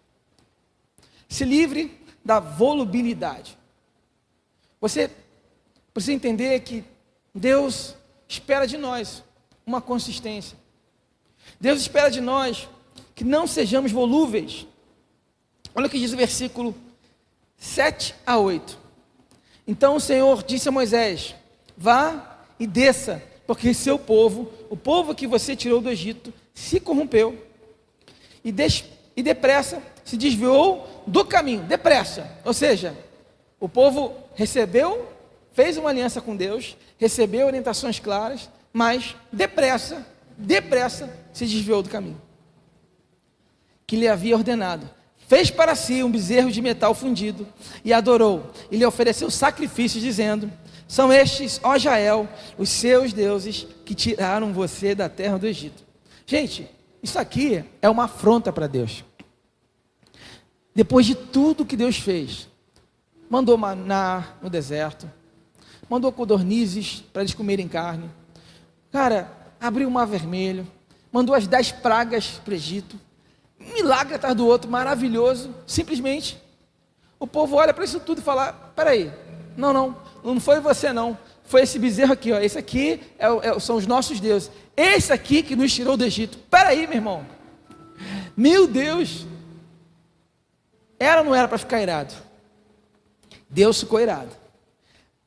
Se 1.33 1.45
livre 1.45 1.99
da 2.23 2.39
volubilidade. 2.39 3.57
Você 4.79 5.09
precisa 5.91 6.13
entender 6.13 6.59
que 6.59 6.83
Deus 7.33 7.95
espera 8.27 8.67
de 8.67 8.77
nós 8.77 9.23
uma 9.65 9.81
consistência. 9.81 10.55
Deus 11.59 11.81
espera 11.81 12.11
de 12.11 12.21
nós 12.21 12.69
que 13.15 13.23
não 13.23 13.47
sejamos 13.47 13.91
volúveis. 13.91 14.67
Olha 15.73 15.87
o 15.87 15.89
que 15.89 15.97
diz 15.97 16.13
o 16.13 16.17
versículo 16.17 16.75
7 17.57 18.13
a 18.27 18.37
8. 18.37 18.77
Então 19.65 19.95
o 19.95 19.99
Senhor 19.99 20.43
disse 20.43 20.69
a 20.69 20.71
Moisés: 20.71 21.33
Vá 21.75 22.45
e 22.59 22.67
desça, 22.67 23.23
porque 23.47 23.73
seu 23.73 23.97
povo, 23.97 24.53
o 24.69 24.77
povo 24.77 25.15
que 25.15 25.25
você 25.25 25.55
tirou 25.55 25.81
do 25.81 25.89
Egito, 25.89 26.31
se 26.53 26.79
corrompeu 26.79 27.43
e, 28.43 28.51
des, 28.51 28.85
e 29.17 29.23
depressa 29.23 29.81
se 30.03 30.17
desviou 30.17 31.03
do 31.07 31.23
caminho, 31.25 31.63
depressa. 31.63 32.29
Ou 32.43 32.53
seja, 32.53 32.95
o 33.59 33.69
povo 33.69 34.13
recebeu, 34.35 35.09
fez 35.53 35.77
uma 35.77 35.89
aliança 35.89 36.21
com 36.21 36.35
Deus, 36.35 36.77
recebeu 36.97 37.47
orientações 37.47 37.99
claras, 37.99 38.49
mas 38.71 39.15
depressa, 39.31 40.05
depressa 40.37 41.09
se 41.31 41.45
desviou 41.45 41.81
do 41.81 41.89
caminho 41.89 42.21
que 43.93 43.95
lhe 43.95 44.07
havia 44.07 44.35
ordenado. 44.35 44.89
Fez 45.27 45.51
para 45.51 45.75
si 45.75 46.03
um 46.03 46.11
bezerro 46.11 46.51
de 46.51 46.61
metal 46.63 46.95
fundido 46.95 47.47
e 47.85 47.93
adorou, 47.93 48.51
e 48.71 48.77
lhe 48.77 48.85
ofereceu 48.85 49.29
sacrifícios, 49.29 50.03
dizendo: 50.03 50.51
São 50.87 51.13
estes, 51.13 51.59
ó 51.63 51.77
Jael, 51.77 52.27
os 52.57 52.69
seus 52.69 53.13
deuses 53.13 53.67
que 53.85 53.93
tiraram 53.95 54.51
você 54.51 54.95
da 54.95 55.07
terra 55.07 55.37
do 55.37 55.45
Egito. 55.45 55.83
Gente, 56.25 56.67
isso 57.01 57.19
aqui 57.19 57.63
é 57.81 57.89
uma 57.89 58.05
afronta 58.05 58.51
para 58.51 58.65
Deus. 58.65 59.03
Depois 60.75 61.05
de 61.05 61.15
tudo 61.15 61.65
que 61.65 61.77
Deus 61.77 61.97
fez, 61.97 62.47
mandou 63.29 63.57
maná 63.57 64.35
no 64.41 64.49
deserto, 64.49 65.09
mandou 65.89 66.11
codornizes 66.11 67.03
para 67.13 67.21
eles 67.21 67.33
comerem 67.33 67.67
carne, 67.67 68.09
cara, 68.91 69.31
abriu 69.59 69.87
o 69.87 69.91
mar 69.91 70.05
vermelho, 70.05 70.67
mandou 71.11 71.35
as 71.35 71.47
dez 71.47 71.71
pragas 71.71 72.41
para 72.43 72.51
o 72.51 72.55
Egito, 72.55 72.99
milagre 73.59 74.15
atrás 74.15 74.35
do 74.35 74.45
outro, 74.45 74.69
maravilhoso, 74.69 75.53
simplesmente. 75.67 76.41
O 77.19 77.27
povo 77.27 77.55
olha 77.55 77.73
para 77.73 77.85
isso 77.85 77.99
tudo 77.99 78.19
e 78.19 78.23
fala: 78.23 78.51
peraí, 78.75 79.11
não, 79.55 79.71
não, 79.71 79.95
não 80.23 80.39
foi 80.39 80.59
você 80.59 80.91
não, 80.91 81.17
foi 81.43 81.61
esse 81.61 81.77
bezerro 81.77 82.13
aqui, 82.13 82.31
ó. 82.31 82.39
Esse 82.39 82.57
aqui 82.57 82.99
é, 83.19 83.27
é, 83.27 83.59
são 83.59 83.75
os 83.75 83.85
nossos 83.85 84.19
deuses. 84.19 84.49
Esse 84.75 85.13
aqui 85.13 85.43
que 85.43 85.55
nos 85.55 85.73
tirou 85.73 85.95
do 85.95 86.03
Egito. 86.03 86.37
Espera 86.37 86.69
aí, 86.69 86.87
meu 86.87 86.97
irmão. 86.97 87.25
Meu 88.35 88.67
Deus. 88.67 89.25
Era 91.03 91.21
ou 91.21 91.25
não 91.25 91.35
era 91.35 91.47
para 91.47 91.57
ficar 91.57 91.81
irado? 91.81 92.13
Deus 93.49 93.79
ficou 93.79 93.99
irado. 93.99 94.31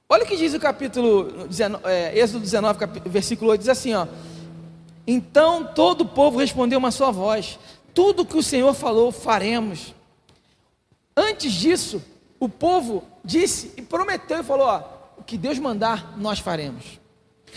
Olha 0.09 0.25
o 0.25 0.26
que 0.26 0.37
diz 0.37 0.54
o 0.54 0.61
capítulo, 0.61 1.47
19, 1.49 1.85
é, 1.87 2.18
Êxodo 2.18 2.40
19, 2.40 2.87
versículo 3.06 3.50
8, 3.50 3.61
diz 3.61 3.68
assim, 3.68 3.92
ó. 3.95 4.06
Então 5.06 5.64
todo 5.75 6.02
o 6.02 6.09
povo 6.09 6.38
respondeu 6.38 6.78
uma 6.78 6.90
só 6.90 7.12
voz: 7.12 7.59
Tudo 7.92 8.25
que 8.25 8.37
o 8.37 8.42
Senhor 8.42 8.73
falou, 8.75 9.12
faremos. 9.12 9.95
Antes 11.16 11.52
disso, 11.52 12.02
o 12.40 12.49
povo 12.49 13.04
disse 13.25 13.73
e 13.76 13.83
prometeu 13.83 14.40
e 14.40 14.45
falou: 14.45 14.66
ó, 14.66 14.83
o 15.16 15.23
que 15.23 15.38
Deus 15.38 15.59
mandar, 15.59 16.16
nós 16.16 16.38
faremos. 16.38 17.00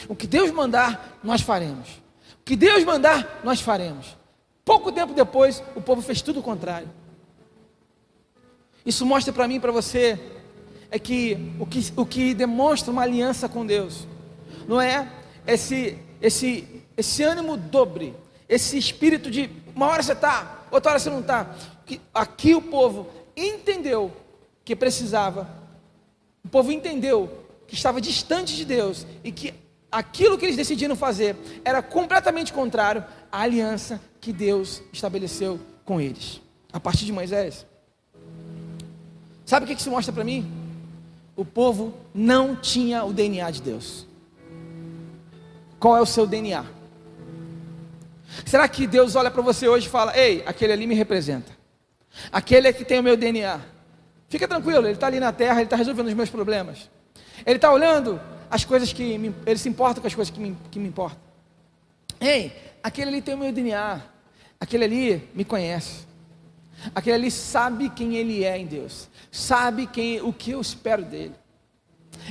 O 0.08 0.16
que 0.16 0.28
Deus 0.28 0.52
mandar, 0.52 1.20
nós 1.24 1.42
faremos. 1.42 1.90
O 2.40 2.44
que 2.46 2.56
Deus 2.56 2.84
mandar, 2.84 3.42
nós 3.44 3.60
faremos. 3.62 4.18
Pouco 4.64 4.92
tempo 4.92 5.14
depois, 5.14 5.64
o 5.76 5.82
povo 5.82 6.02
fez 6.02 6.22
tudo 6.22 6.40
o 6.40 6.44
contrário. 6.44 6.90
Isso 8.86 9.06
mostra 9.06 9.34
para 9.34 9.48
mim 9.48 9.56
e 9.56 9.60
para 9.60 9.72
você 9.72 10.20
é 10.92 10.98
que 10.98 11.38
o, 11.60 11.66
que 11.66 11.94
o 11.96 12.06
que 12.06 12.34
demonstra 12.34 12.92
uma 12.92 13.04
aliança 13.04 13.48
com 13.48 13.66
Deus 13.66 14.08
não 14.68 14.82
é 14.82 15.08
esse 15.46 15.98
esse 16.22 16.84
esse 16.98 17.24
ânimo 17.24 17.56
dobre, 17.56 18.14
esse 18.48 18.78
espírito 18.78 19.32
de 19.32 19.50
uma 19.74 19.88
hora 19.88 20.04
você 20.04 20.12
está, 20.12 20.66
outra 20.70 20.92
hora 20.92 21.00
você 21.00 21.10
não 21.10 21.22
está. 21.22 21.56
Aqui 22.14 22.54
o 22.54 22.62
povo 22.62 23.08
entendeu 23.38 24.12
que 24.66 24.76
precisava, 24.76 25.50
o 26.44 26.50
povo 26.50 26.72
entendeu 26.72 27.46
que 27.66 27.76
estava 27.76 28.02
distante 28.02 28.56
de 28.56 28.66
Deus 28.66 29.08
e 29.24 29.32
que 29.32 29.54
aquilo 29.90 30.38
que 30.38 30.46
eles 30.46 30.58
decidiram 30.58 30.96
fazer 30.96 31.36
era 31.64 31.82
completamente 31.82 32.52
contrário 32.52 33.04
à 33.32 33.42
aliança 33.42 34.02
que 34.20 34.34
Deus 34.34 34.84
estabeleceu 34.92 35.60
com 35.86 36.02
eles, 36.02 36.42
a 36.74 36.80
partir 36.80 37.06
de 37.06 37.14
Moisés. 37.14 37.66
Sabe 39.50 39.66
o 39.66 39.68
que 39.68 39.74
isso 39.74 39.90
mostra 39.90 40.14
para 40.14 40.24
mim? 40.24 40.48
O 41.36 41.44
povo 41.44 41.92
não 42.14 42.56
tinha 42.56 43.04
o 43.04 43.12
DNA 43.12 43.50
de 43.50 43.64
Deus. 43.64 44.06
Qual 45.80 45.98
é 45.98 46.02
o 46.02 46.06
seu 46.06 46.28
DNA? 46.28 46.64
Será 48.46 48.68
que 48.68 48.86
Deus 48.86 49.16
olha 49.16 49.32
para 49.32 49.42
você 49.42 49.68
hoje 49.68 49.88
e 49.88 49.90
fala: 49.90 50.16
Ei, 50.16 50.44
aquele 50.46 50.74
ali 50.74 50.86
me 50.86 50.94
representa, 50.94 51.52
aquele 52.32 52.68
é 52.68 52.74
que 52.74 52.86
tem 52.86 53.00
o 53.00 53.04
meu 53.04 53.18
DNA. 53.18 53.60
Fica 54.28 54.48
tranquilo, 54.48 54.86
ele 54.86 54.94
está 54.94 55.08
ali 55.08 55.20
na 55.20 55.32
terra, 55.32 55.56
ele 55.56 55.64
está 55.64 55.76
resolvendo 55.76 56.10
os 56.10 56.14
meus 56.14 56.30
problemas. 56.30 56.88
Ele 57.44 57.56
está 57.56 57.74
olhando 57.74 58.22
as 58.52 58.64
coisas 58.64 58.94
que 58.94 59.18
me, 59.18 59.34
ele 59.48 59.58
se 59.58 59.68
importa 59.68 60.00
com 60.00 60.06
as 60.06 60.14
coisas 60.14 60.32
que 60.32 60.40
me, 60.40 60.56
que 60.70 60.78
me 60.78 60.90
importam. 60.90 61.18
Ei, 62.22 62.56
aquele 62.84 63.10
ali 63.10 63.22
tem 63.24 63.34
o 63.34 63.38
meu 63.40 63.52
DNA, 63.52 64.00
aquele 64.60 64.84
ali 64.84 65.30
me 65.34 65.44
conhece, 65.44 66.06
aquele 66.94 67.16
ali 67.16 67.32
sabe 67.32 67.90
quem 67.90 68.16
ele 68.16 68.44
é 68.44 68.58
em 68.58 68.66
Deus, 68.66 69.10
sabe 69.32 69.88
quem, 69.88 70.22
o 70.22 70.32
que 70.34 70.52
eu 70.52 70.62
espero 70.62 71.04
dele. 71.04 71.34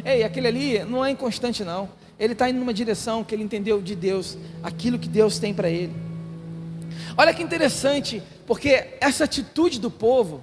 Ei, 0.04 0.22
aquele 0.22 0.48
ali 0.48 0.84
não 0.84 1.04
é 1.04 1.10
inconstante 1.10 1.64
não, 1.64 1.88
ele 2.18 2.32
está 2.32 2.48
indo 2.48 2.58
numa 2.58 2.74
direção 2.74 3.22
que 3.22 3.34
ele 3.34 3.42
entendeu 3.42 3.80
de 3.80 3.94
Deus, 3.94 4.36
aquilo 4.62 4.98
que 4.98 5.08
Deus 5.08 5.38
tem 5.38 5.54
para 5.54 5.70
ele. 5.70 5.94
Olha 7.16 7.34
que 7.34 7.42
interessante, 7.42 8.22
porque 8.46 8.96
essa 9.00 9.24
atitude 9.24 9.80
do 9.80 9.90
povo, 9.90 10.42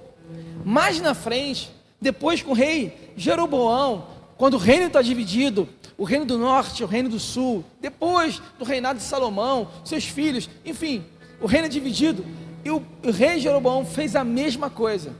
mais 0.64 1.00
na 1.00 1.14
frente, 1.14 1.70
depois 2.00 2.42
com 2.42 2.50
o 2.50 2.54
rei 2.54 3.12
Jeroboão, 3.16 4.08
quando 4.36 4.54
o 4.54 4.58
reino 4.58 4.86
está 4.86 5.00
dividido, 5.00 5.68
o 5.96 6.04
reino 6.04 6.26
do 6.26 6.36
norte, 6.36 6.84
o 6.84 6.86
reino 6.86 7.08
do 7.08 7.18
sul, 7.18 7.64
depois 7.80 8.40
do 8.58 8.64
reinado 8.64 8.98
de 8.98 9.04
Salomão, 9.04 9.70
seus 9.84 10.04
filhos, 10.04 10.50
enfim, 10.64 11.04
o 11.40 11.46
reino 11.46 11.66
é 11.66 11.70
dividido. 11.70 12.24
E 12.66 12.70
o, 12.70 12.82
rei 13.12 13.38
Jeroboão 13.38 13.86
fez 13.86 14.16
a 14.16 14.24
mesma 14.24 14.68
coisa. 14.68 15.14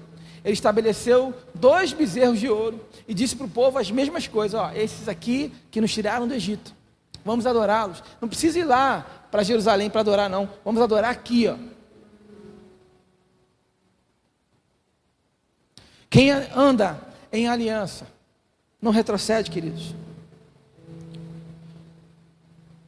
Ele 0.44 0.52
estabeleceu 0.52 1.32
dois 1.54 1.92
bezerros 1.92 2.40
de 2.40 2.48
ouro 2.48 2.84
e 3.06 3.14
disse 3.14 3.36
para 3.36 3.46
o 3.46 3.48
povo 3.48 3.78
as 3.78 3.88
mesmas 3.88 4.26
coisas: 4.26 4.60
ó, 4.60 4.72
esses 4.72 5.08
aqui 5.08 5.54
que 5.70 5.80
nos 5.80 5.94
tiraram 5.94 6.26
do 6.26 6.34
Egito, 6.34 6.74
vamos 7.24 7.46
adorá-los. 7.46 8.02
Não 8.20 8.26
precisa 8.28 8.58
ir 8.58 8.64
lá 8.64 9.28
para 9.30 9.44
Jerusalém 9.44 9.88
para 9.88 10.00
adorar, 10.00 10.28
não. 10.28 10.50
Vamos 10.64 10.82
adorar 10.82 11.12
aqui, 11.12 11.46
ó. 11.46 11.56
Quem 16.10 16.32
anda 16.32 17.00
em 17.32 17.46
aliança 17.46 18.08
não 18.82 18.90
retrocede, 18.90 19.52
queridos. 19.52 19.94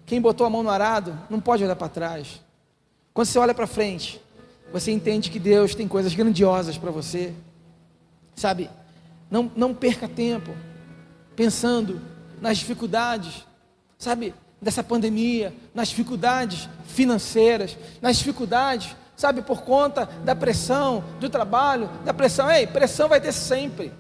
Quem 0.04 0.20
botou 0.20 0.44
a 0.44 0.50
mão 0.50 0.64
no 0.64 0.70
arado 0.70 1.16
não 1.30 1.38
pode 1.38 1.62
olhar 1.62 1.76
para 1.76 1.88
trás. 1.88 2.42
Quando 3.14 3.28
você 3.28 3.38
olha 3.38 3.54
para 3.54 3.68
frente, 3.68 4.20
você 4.72 4.90
entende 4.90 5.30
que 5.30 5.38
Deus 5.38 5.74
tem 5.74 5.88
coisas 5.88 6.14
grandiosas 6.14 6.76
para 6.76 6.90
você. 6.90 7.32
Sabe? 8.34 8.70
Não, 9.30 9.50
não 9.56 9.74
perca 9.74 10.08
tempo 10.08 10.54
pensando 11.34 12.00
nas 12.40 12.58
dificuldades, 12.58 13.46
sabe? 13.98 14.34
Dessa 14.60 14.82
pandemia, 14.82 15.54
nas 15.74 15.88
dificuldades 15.88 16.68
financeiras, 16.86 17.76
nas 18.02 18.16
dificuldades, 18.16 18.96
sabe? 19.16 19.42
Por 19.42 19.62
conta 19.62 20.06
da 20.24 20.34
pressão 20.34 21.04
do 21.20 21.28
trabalho, 21.30 21.88
da 22.04 22.12
pressão. 22.12 22.50
Ei, 22.50 22.66
pressão 22.66 23.08
vai 23.08 23.20
ter 23.20 23.32
sempre. 23.32 23.92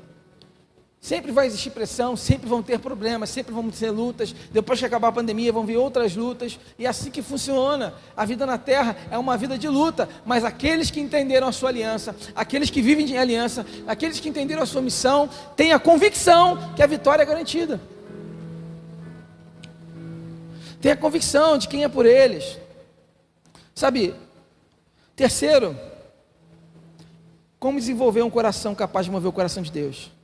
Sempre 1.00 1.30
vai 1.30 1.46
existir 1.46 1.70
pressão, 1.70 2.16
sempre 2.16 2.48
vão 2.48 2.60
ter 2.60 2.78
problemas, 2.80 3.30
sempre 3.30 3.54
vão 3.54 3.70
ter 3.70 3.90
lutas. 3.90 4.34
Depois 4.50 4.80
que 4.80 4.84
acabar 4.84 5.08
a 5.08 5.12
pandemia, 5.12 5.52
vão 5.52 5.64
vir 5.64 5.76
outras 5.76 6.16
lutas. 6.16 6.58
E 6.76 6.86
é 6.86 6.88
assim 6.88 7.10
que 7.10 7.22
funciona. 7.22 7.94
A 8.16 8.24
vida 8.24 8.44
na 8.44 8.58
terra 8.58 8.96
é 9.10 9.16
uma 9.16 9.36
vida 9.36 9.56
de 9.56 9.68
luta. 9.68 10.08
Mas 10.26 10.44
aqueles 10.44 10.90
que 10.90 11.00
entenderam 11.00 11.46
a 11.46 11.52
sua 11.52 11.68
aliança, 11.68 12.16
aqueles 12.34 12.68
que 12.68 12.82
vivem 12.82 13.08
em 13.08 13.16
aliança, 13.16 13.64
aqueles 13.86 14.18
que 14.18 14.28
entenderam 14.28 14.62
a 14.62 14.66
sua 14.66 14.82
missão, 14.82 15.30
têm 15.56 15.72
a 15.72 15.78
convicção 15.78 16.74
que 16.74 16.82
a 16.82 16.86
vitória 16.86 17.22
é 17.22 17.26
garantida. 17.26 17.80
Tem 20.80 20.90
a 20.90 20.96
convicção 20.96 21.56
de 21.58 21.68
quem 21.68 21.84
é 21.84 21.88
por 21.88 22.06
eles. 22.06 22.58
Sabe? 23.72 24.14
Terceiro, 25.14 25.78
como 27.58 27.78
desenvolver 27.78 28.22
um 28.22 28.30
coração 28.30 28.74
capaz 28.74 29.06
de 29.06 29.12
mover 29.12 29.28
o 29.28 29.32
coração 29.32 29.62
de 29.62 29.70
Deus? 29.70 30.17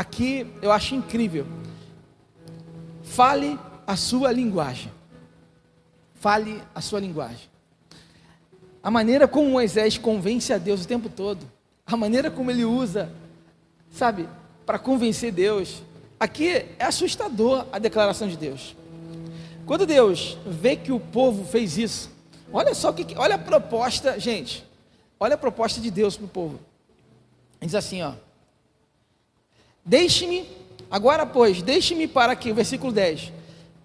Aqui 0.00 0.46
eu 0.62 0.72
acho 0.72 0.94
incrível. 0.94 1.46
Fale 3.02 3.58
a 3.86 3.96
sua 3.96 4.32
linguagem. 4.32 4.90
Fale 6.14 6.62
a 6.74 6.80
sua 6.80 6.98
linguagem. 6.98 7.50
A 8.82 8.90
maneira 8.90 9.28
como 9.28 9.50
Moisés 9.50 9.98
convence 9.98 10.54
a 10.54 10.56
Deus 10.56 10.82
o 10.82 10.88
tempo 10.88 11.10
todo, 11.10 11.46
a 11.84 11.98
maneira 11.98 12.30
como 12.30 12.50
ele 12.50 12.64
usa, 12.64 13.12
sabe, 13.90 14.26
para 14.64 14.78
convencer 14.78 15.32
Deus. 15.32 15.82
Aqui 16.18 16.48
é 16.48 16.76
assustador 16.82 17.66
a 17.70 17.78
declaração 17.78 18.26
de 18.26 18.38
Deus. 18.38 18.74
Quando 19.66 19.84
Deus 19.84 20.38
vê 20.46 20.76
que 20.76 20.92
o 20.92 20.98
povo 20.98 21.44
fez 21.44 21.76
isso, 21.76 22.10
olha 22.50 22.74
só 22.74 22.90
que, 22.90 23.14
olha 23.18 23.34
a 23.34 23.38
proposta, 23.38 24.18
gente. 24.18 24.64
Olha 25.18 25.34
a 25.34 25.38
proposta 25.38 25.78
de 25.78 25.90
Deus 25.90 26.16
para 26.16 26.24
o 26.24 26.28
povo. 26.28 26.58
Ele 27.60 27.66
diz 27.66 27.74
assim, 27.74 28.00
ó: 28.00 28.14
Deixe-me, 29.90 30.48
agora 30.88 31.26
pois, 31.26 31.62
deixe-me 31.62 32.06
para 32.06 32.36
que, 32.36 32.52
versículo 32.52 32.92
10, 32.92 33.32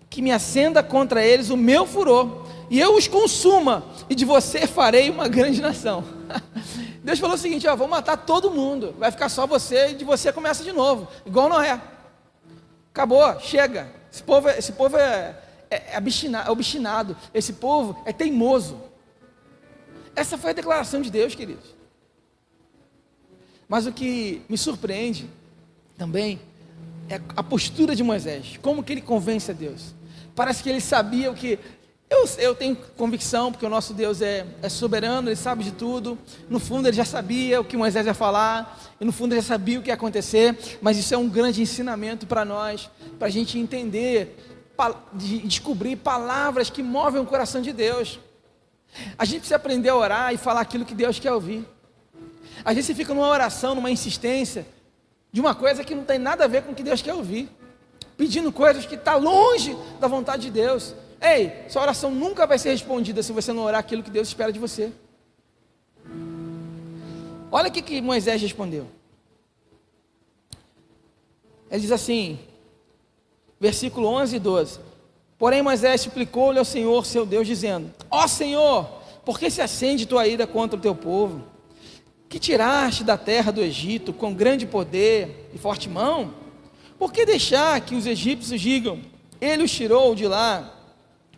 que 0.08 0.22
me 0.22 0.32
acenda 0.32 0.84
contra 0.84 1.26
eles 1.26 1.50
o 1.50 1.58
meu 1.58 1.88
furor, 1.88 2.46
e 2.70 2.80
eu 2.80 2.96
os 2.96 3.08
consuma, 3.08 3.84
e 4.08 4.14
de 4.14 4.24
você 4.24 4.68
farei 4.68 5.10
uma 5.10 5.28
grande 5.28 5.60
nação. 5.64 6.04
Deus 7.04 7.18
falou 7.18 7.34
o 7.34 7.40
seguinte: 7.40 7.68
ó, 7.68 7.76
vou 7.76 7.88
matar 7.88 8.18
todo 8.18 8.52
mundo, 8.52 8.94
vai 9.00 9.10
ficar 9.10 9.30
só 9.30 9.48
você, 9.48 9.90
e 9.90 9.94
de 9.96 10.06
você 10.06 10.32
começa 10.32 10.64
de 10.64 10.72
novo, 10.72 11.08
igual 11.26 11.50
Noé. 11.50 11.82
Acabou, 12.94 13.40
chega. 13.40 13.92
Esse 14.14 14.22
povo, 14.22 14.48
é, 14.48 14.60
esse 14.60 14.74
povo 14.74 14.98
é, 14.98 15.36
é, 15.72 15.76
é, 15.76 15.96
é 15.96 16.52
obstinado, 16.52 17.18
esse 17.34 17.54
povo 17.54 18.00
é 18.06 18.14
teimoso. 18.14 18.80
Essa 20.16 20.38
foi 20.38 20.52
a 20.52 20.54
declaração 20.54 21.02
de 21.02 21.10
Deus, 21.10 21.34
queridos. 21.34 21.74
Mas 23.68 23.88
o 23.88 23.92
que 23.92 24.44
me 24.48 24.56
surpreende 24.56 25.28
também 25.98 26.40
é 27.10 27.22
a 27.36 27.44
postura 27.44 27.96
de 27.96 28.04
Moisés, 28.04 28.60
como 28.62 28.84
que 28.84 28.94
ele 28.94 29.02
convence 29.02 29.52
a 29.52 29.54
Deus. 29.54 29.94
Parece 30.36 30.62
que 30.62 30.70
ele 30.70 30.82
sabia 30.82 31.32
o 31.32 31.36
que. 31.36 31.60
Eu, 32.10 32.28
eu 32.38 32.54
tenho 32.54 32.76
convicção, 32.98 33.52
porque 33.52 33.66
o 33.66 33.70
nosso 33.70 33.94
Deus 33.94 34.22
é, 34.22 34.46
é 34.62 34.70
soberano, 34.70 35.30
ele 35.30 35.36
sabe 35.36 35.64
de 35.64 35.72
tudo. 35.72 36.18
No 36.50 36.60
fundo, 36.60 36.88
ele 36.88 36.96
já 36.96 37.06
sabia 37.06 37.60
o 37.60 37.64
que 37.64 37.76
Moisés 37.76 38.06
ia 38.06 38.14
falar, 38.14 38.80
e 39.00 39.06
no 39.06 39.12
fundo, 39.12 39.34
ele 39.34 39.42
já 39.42 39.48
sabia 39.48 39.80
o 39.80 39.82
que 39.82 39.90
ia 39.90 39.96
acontecer. 39.96 40.78
Mas 40.82 40.98
isso 40.98 41.14
é 41.14 41.18
um 41.18 41.28
grande 41.28 41.62
ensinamento 41.62 42.28
para 42.28 42.46
nós, 42.46 42.90
para 43.18 43.28
a 43.28 43.32
gente 43.32 43.58
entender, 43.58 44.38
de 45.14 45.40
descobrir 45.40 45.96
palavras 45.96 46.70
que 46.70 46.84
movem 46.84 47.22
o 47.22 47.26
coração 47.26 47.62
de 47.62 47.74
Deus. 47.74 48.20
A 49.18 49.26
gente 49.26 49.40
precisa 49.40 49.56
aprender 49.56 49.90
a 49.90 49.96
orar 49.96 50.34
e 50.34 50.38
falar 50.38 50.62
aquilo 50.62 50.86
que 50.86 50.94
Deus 50.94 51.18
quer 51.18 51.32
ouvir. 51.32 51.68
A 52.64 52.74
gente 52.74 52.94
fica 52.94 53.14
numa 53.14 53.28
oração, 53.28 53.76
numa 53.76 53.92
insistência, 53.92 54.66
de 55.36 55.42
uma 55.42 55.54
coisa 55.54 55.84
que 55.84 55.94
não 55.94 56.06
tem 56.06 56.18
nada 56.18 56.46
a 56.46 56.48
ver 56.48 56.64
com 56.64 56.72
o 56.72 56.74
que 56.74 56.82
Deus 56.82 57.02
quer 57.02 57.14
ouvir, 57.14 57.50
pedindo 58.16 58.54
coisas 58.54 58.86
que 58.86 58.96
estão 58.96 59.16
tá 59.16 59.20
longe 59.20 59.76
da 60.00 60.08
vontade 60.08 60.44
de 60.44 60.50
Deus. 60.50 60.96
Ei, 61.22 61.52
sua 61.68 61.82
oração 61.82 62.10
nunca 62.10 62.48
vai 62.48 62.58
ser 62.58 62.72
respondida 62.72 63.22
se 63.22 63.34
você 63.34 63.52
não 63.52 63.64
orar 63.64 63.82
aquilo 63.82 64.02
que 64.02 64.10
Deus 64.10 64.30
espera 64.30 64.50
de 64.50 64.60
você. 64.60 64.94
Olha 67.52 67.68
o 67.68 67.72
que, 67.72 67.82
que 67.82 68.00
Moisés 68.00 68.42
respondeu. 68.42 68.88
Ele 71.70 71.82
diz 71.82 71.92
assim, 71.92 72.40
versículo 73.60 74.08
11 74.08 74.38
e 74.38 74.40
12: 74.40 74.80
Porém, 75.38 75.62
Moisés 75.62 76.00
suplicou-lhe 76.00 76.60
ao 76.60 76.64
Senhor, 76.64 77.06
seu 77.06 77.26
Deus, 77.26 77.46
dizendo: 77.46 77.94
Ó 78.10 78.26
Senhor, 78.26 78.88
por 79.26 79.38
que 79.38 79.50
se 79.50 79.62
acende 79.62 80.06
tua 80.06 80.26
ira 80.28 80.48
contra 80.48 80.80
o 80.80 80.82
teu 80.82 80.96
povo? 80.96 81.44
Que 82.36 82.40
tiraste 82.40 83.02
da 83.02 83.18
terra 83.18 83.50
do 83.50 83.62
Egito 83.62 84.12
com 84.12 84.34
grande 84.34 84.66
poder 84.66 85.50
e 85.54 85.58
forte 85.58 85.88
mão, 85.88 86.34
por 87.00 87.14
que 87.14 87.26
deixar 87.26 87.80
que 87.80 87.96
os 87.96 88.06
egípcios 88.06 88.60
digam, 88.60 89.00
ele 89.40 89.64
os 89.64 89.72
tirou 89.72 90.14
de 90.14 90.28
lá 90.28 90.70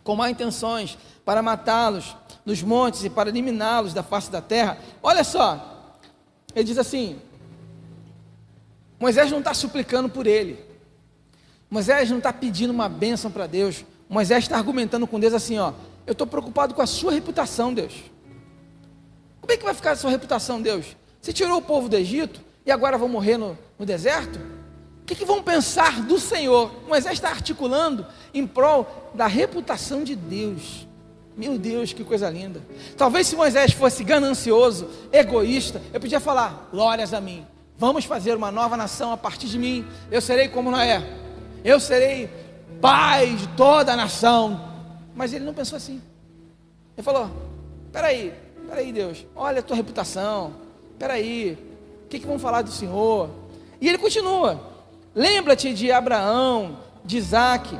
com 0.02 0.16
má 0.16 0.28
intenções 0.28 0.98
para 1.24 1.40
matá-los 1.40 2.16
nos 2.44 2.64
montes 2.64 3.04
e 3.04 3.10
para 3.10 3.28
eliminá-los 3.28 3.94
da 3.94 4.02
face 4.02 4.28
da 4.28 4.40
terra? 4.40 4.76
Olha 5.00 5.22
só, 5.22 5.94
ele 6.52 6.64
diz 6.64 6.78
assim: 6.78 7.20
Moisés 8.98 9.30
não 9.30 9.38
está 9.38 9.54
suplicando 9.54 10.08
por 10.08 10.26
ele, 10.26 10.58
Moisés 11.70 12.10
não 12.10 12.18
está 12.18 12.32
pedindo 12.32 12.72
uma 12.72 12.88
bênção 12.88 13.30
para 13.30 13.46
Deus, 13.46 13.84
Moisés 14.08 14.42
está 14.42 14.56
argumentando 14.56 15.06
com 15.06 15.20
Deus 15.20 15.32
assim: 15.32 15.60
ó, 15.60 15.74
eu 16.04 16.10
estou 16.10 16.26
preocupado 16.26 16.74
com 16.74 16.82
a 16.82 16.88
sua 16.88 17.12
reputação, 17.12 17.72
Deus. 17.72 17.94
Como 19.48 19.54
é 19.54 19.56
que 19.56 19.64
vai 19.64 19.72
ficar 19.72 19.92
a 19.92 19.96
sua 19.96 20.10
reputação, 20.10 20.60
Deus? 20.60 20.94
Você 21.22 21.32
tirou 21.32 21.56
o 21.56 21.62
povo 21.62 21.88
do 21.88 21.96
Egito 21.96 22.40
e 22.66 22.70
agora 22.70 22.98
vão 22.98 23.08
morrer 23.08 23.38
no, 23.38 23.58
no 23.78 23.86
deserto? 23.86 24.38
que, 25.08 25.14
que 25.14 25.24
vão 25.24 25.42
pensar 25.42 26.02
do 26.02 26.18
Senhor? 26.18 26.70
Moisés 26.86 27.14
está 27.14 27.30
articulando 27.30 28.06
em 28.34 28.46
prol 28.46 29.10
da 29.14 29.26
reputação 29.26 30.04
de 30.04 30.14
Deus. 30.14 30.86
Meu 31.34 31.58
Deus, 31.58 31.94
que 31.94 32.04
coisa 32.04 32.28
linda. 32.28 32.60
Talvez 32.96 33.26
se 33.26 33.34
Moisés 33.34 33.72
fosse 33.72 34.04
ganancioso, 34.04 34.90
egoísta, 35.10 35.80
eu 35.94 36.00
podia 36.00 36.20
falar: 36.20 36.68
glórias 36.70 37.14
a 37.14 37.20
mim. 37.20 37.46
Vamos 37.78 38.04
fazer 38.04 38.36
uma 38.36 38.50
nova 38.50 38.76
nação 38.76 39.12
a 39.12 39.16
partir 39.16 39.46
de 39.46 39.58
mim. 39.58 39.86
Eu 40.10 40.20
serei 40.20 40.48
como 40.48 40.70
Noé. 40.70 41.02
Eu 41.64 41.80
serei 41.80 42.28
pai 42.80 43.34
de 43.34 43.48
toda 43.48 43.92
a 43.94 43.96
nação. 43.96 44.60
Mas 45.14 45.32
ele 45.32 45.44
não 45.44 45.54
pensou 45.54 45.76
assim. 45.76 46.02
Ele 46.96 47.04
falou: 47.04 47.30
peraí, 47.90 48.34
peraí, 48.68 48.92
Deus, 48.92 49.26
olha 49.34 49.60
a 49.60 49.62
tua 49.62 49.76
reputação. 49.76 50.52
Peraí, 50.98 51.58
o 52.04 52.08
que, 52.08 52.18
que 52.18 52.26
vão 52.26 52.38
falar 52.38 52.62
do 52.62 52.70
Senhor? 52.70 53.30
E 53.80 53.88
ele 53.88 53.98
continua: 53.98 54.60
lembra-te 55.14 55.72
de 55.72 55.90
Abraão, 55.90 56.78
de 57.04 57.16
Isaac. 57.16 57.76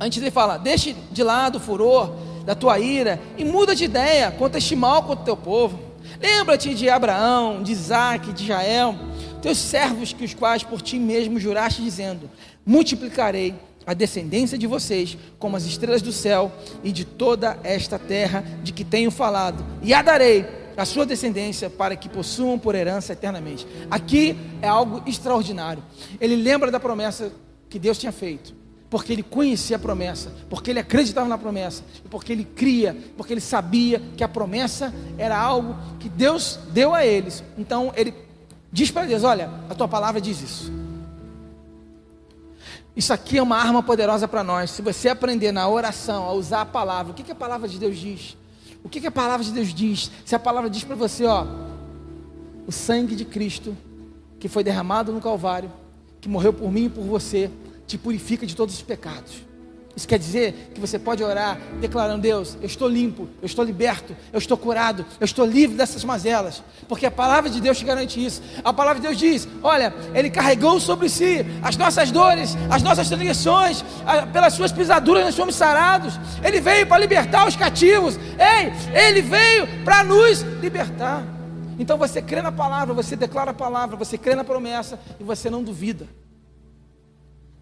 Antes 0.00 0.20
ele 0.20 0.30
fala: 0.30 0.58
deixe 0.58 0.92
de 1.10 1.22
lado 1.22 1.56
o 1.56 1.60
furor 1.60 2.12
da 2.44 2.54
tua 2.54 2.78
ira 2.78 3.20
e 3.38 3.44
muda 3.44 3.74
de 3.74 3.84
ideia 3.84 4.32
quanto 4.32 4.56
a 4.56 4.58
este 4.58 4.74
mal 4.74 5.02
contra 5.02 5.22
o 5.22 5.24
teu 5.24 5.36
povo. 5.36 5.78
Lembra-te 6.20 6.74
de 6.74 6.90
Abraão, 6.90 7.62
de 7.62 7.72
Isaac, 7.72 8.32
de 8.32 8.46
Jael, 8.46 8.96
teus 9.40 9.58
servos 9.58 10.12
que 10.12 10.24
os 10.24 10.34
quais 10.34 10.62
por 10.62 10.82
ti 10.82 10.98
mesmo 10.98 11.38
juraste, 11.38 11.82
dizendo: 11.82 12.28
Multiplicarei 12.66 13.54
a 13.86 13.94
descendência 13.94 14.56
de 14.56 14.66
vocês 14.66 15.16
como 15.38 15.56
as 15.56 15.64
estrelas 15.64 16.02
do 16.02 16.12
céu 16.12 16.52
e 16.82 16.92
de 16.92 17.04
toda 17.04 17.58
esta 17.64 17.98
terra 17.98 18.44
de 18.62 18.72
que 18.72 18.84
tenho 18.84 19.10
falado, 19.10 19.64
e 19.82 19.92
a 19.92 20.02
darei 20.02 20.46
a 20.76 20.84
sua 20.84 21.04
descendência 21.04 21.68
para 21.68 21.96
que 21.96 22.08
possuam 22.08 22.58
por 22.58 22.74
herança 22.74 23.12
eternamente. 23.12 23.66
Aqui 23.90 24.36
é 24.62 24.68
algo 24.68 25.02
extraordinário. 25.06 25.82
Ele 26.20 26.36
lembra 26.36 26.70
da 26.70 26.80
promessa 26.80 27.30
que 27.68 27.78
Deus 27.78 27.98
tinha 27.98 28.12
feito 28.12 28.62
porque 28.92 29.10
ele 29.10 29.22
conhecia 29.22 29.76
a 29.76 29.78
promessa, 29.78 30.30
porque 30.50 30.68
ele 30.68 30.78
acreditava 30.78 31.26
na 31.26 31.38
promessa, 31.38 31.82
porque 32.10 32.30
ele 32.30 32.44
cria, 32.44 32.94
porque 33.16 33.32
ele 33.32 33.40
sabia 33.40 34.02
que 34.14 34.22
a 34.22 34.28
promessa 34.28 34.92
era 35.16 35.34
algo 35.34 35.74
que 35.98 36.10
Deus 36.10 36.60
deu 36.74 36.94
a 36.94 37.02
eles. 37.02 37.42
Então 37.56 37.90
ele 37.96 38.12
diz 38.70 38.90
para 38.90 39.06
Deus: 39.06 39.24
Olha, 39.24 39.48
a 39.70 39.74
tua 39.74 39.88
palavra 39.88 40.20
diz 40.20 40.42
isso. 40.42 40.81
Isso 42.94 43.12
aqui 43.12 43.38
é 43.38 43.42
uma 43.42 43.56
arma 43.56 43.82
poderosa 43.82 44.28
para 44.28 44.44
nós. 44.44 44.70
Se 44.70 44.82
você 44.82 45.08
aprender 45.08 45.50
na 45.50 45.68
oração 45.68 46.24
a 46.24 46.32
usar 46.32 46.62
a 46.62 46.66
palavra, 46.66 47.12
o 47.12 47.14
que, 47.14 47.22
que 47.22 47.32
a 47.32 47.34
palavra 47.34 47.66
de 47.66 47.78
Deus 47.78 47.96
diz? 47.96 48.36
O 48.84 48.88
que, 48.88 49.00
que 49.00 49.06
a 49.06 49.12
palavra 49.12 49.44
de 49.44 49.52
Deus 49.52 49.72
diz? 49.72 50.10
Se 50.24 50.34
a 50.34 50.38
palavra 50.38 50.68
diz 50.68 50.84
para 50.84 50.96
você, 50.96 51.24
ó, 51.24 51.46
o 52.66 52.72
sangue 52.72 53.16
de 53.16 53.24
Cristo 53.24 53.76
que 54.38 54.48
foi 54.48 54.64
derramado 54.64 55.12
no 55.12 55.20
Calvário, 55.20 55.72
que 56.20 56.28
morreu 56.28 56.52
por 56.52 56.70
mim 56.70 56.86
e 56.86 56.90
por 56.90 57.04
você, 57.04 57.50
te 57.86 57.96
purifica 57.96 58.44
de 58.44 58.56
todos 58.56 58.74
os 58.74 58.82
pecados. 58.82 59.42
Isso 59.94 60.08
quer 60.08 60.18
dizer 60.18 60.72
que 60.74 60.80
você 60.80 60.98
pode 60.98 61.22
orar 61.22 61.58
declarando: 61.80 62.22
Deus, 62.22 62.56
eu 62.60 62.66
estou 62.66 62.88
limpo, 62.88 63.28
eu 63.42 63.46
estou 63.46 63.62
liberto, 63.62 64.16
eu 64.32 64.38
estou 64.38 64.56
curado, 64.56 65.04
eu 65.20 65.24
estou 65.24 65.44
livre 65.44 65.76
dessas 65.76 66.02
mazelas, 66.02 66.62
porque 66.88 67.04
a 67.04 67.10
palavra 67.10 67.50
de 67.50 67.60
Deus 67.60 67.78
te 67.78 67.84
garante 67.84 68.24
isso. 68.24 68.42
A 68.64 68.72
palavra 68.72 69.00
de 69.00 69.06
Deus 69.06 69.18
diz: 69.18 69.46
Olha, 69.62 69.94
Ele 70.14 70.30
carregou 70.30 70.80
sobre 70.80 71.10
si 71.10 71.44
as 71.62 71.76
nossas 71.76 72.10
dores, 72.10 72.56
as 72.70 72.82
nossas 72.82 73.08
transgressões, 73.08 73.84
pelas 74.32 74.54
suas 74.54 74.72
pisaduras 74.72 75.24
nós 75.24 75.34
somos 75.34 75.54
sarados. 75.54 76.18
Ele 76.42 76.60
veio 76.60 76.86
para 76.86 76.98
libertar 76.98 77.46
os 77.46 77.54
cativos, 77.54 78.18
ei, 78.38 78.72
Ele 78.98 79.20
veio 79.20 79.66
para 79.84 80.02
nos 80.02 80.40
libertar. 80.62 81.22
Então 81.78 81.98
você 81.98 82.22
crê 82.22 82.40
na 82.40 82.52
palavra, 82.52 82.94
você 82.94 83.14
declara 83.14 83.50
a 83.50 83.54
palavra, 83.54 83.96
você 83.96 84.16
crê 84.16 84.34
na 84.34 84.44
promessa 84.44 84.98
e 85.20 85.24
você 85.24 85.50
não 85.50 85.62
duvida. 85.62 86.06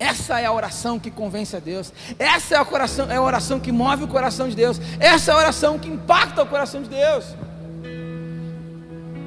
Essa 0.01 0.41
é 0.41 0.47
a 0.47 0.53
oração 0.53 0.99
que 0.99 1.11
convence 1.11 1.55
a 1.55 1.61
Deus. 1.61 1.93
Essa 2.19 2.55
é 2.55 2.59
a, 2.59 2.65
coração, 2.65 3.11
é 3.11 3.17
a 3.17 3.23
oração 3.23 3.61
que 3.61 3.71
move 3.71 4.05
o 4.05 4.09
coração 4.09 4.49
de 4.49 4.57
Deus. 4.57 4.81
Essa 4.99 5.31
é 5.31 5.35
a 5.35 5.37
oração 5.37 5.79
que 5.79 5.89
impacta 5.89 6.43
o 6.43 6.47
coração 6.47 6.83
de 6.83 6.89
Deus. 6.89 7.27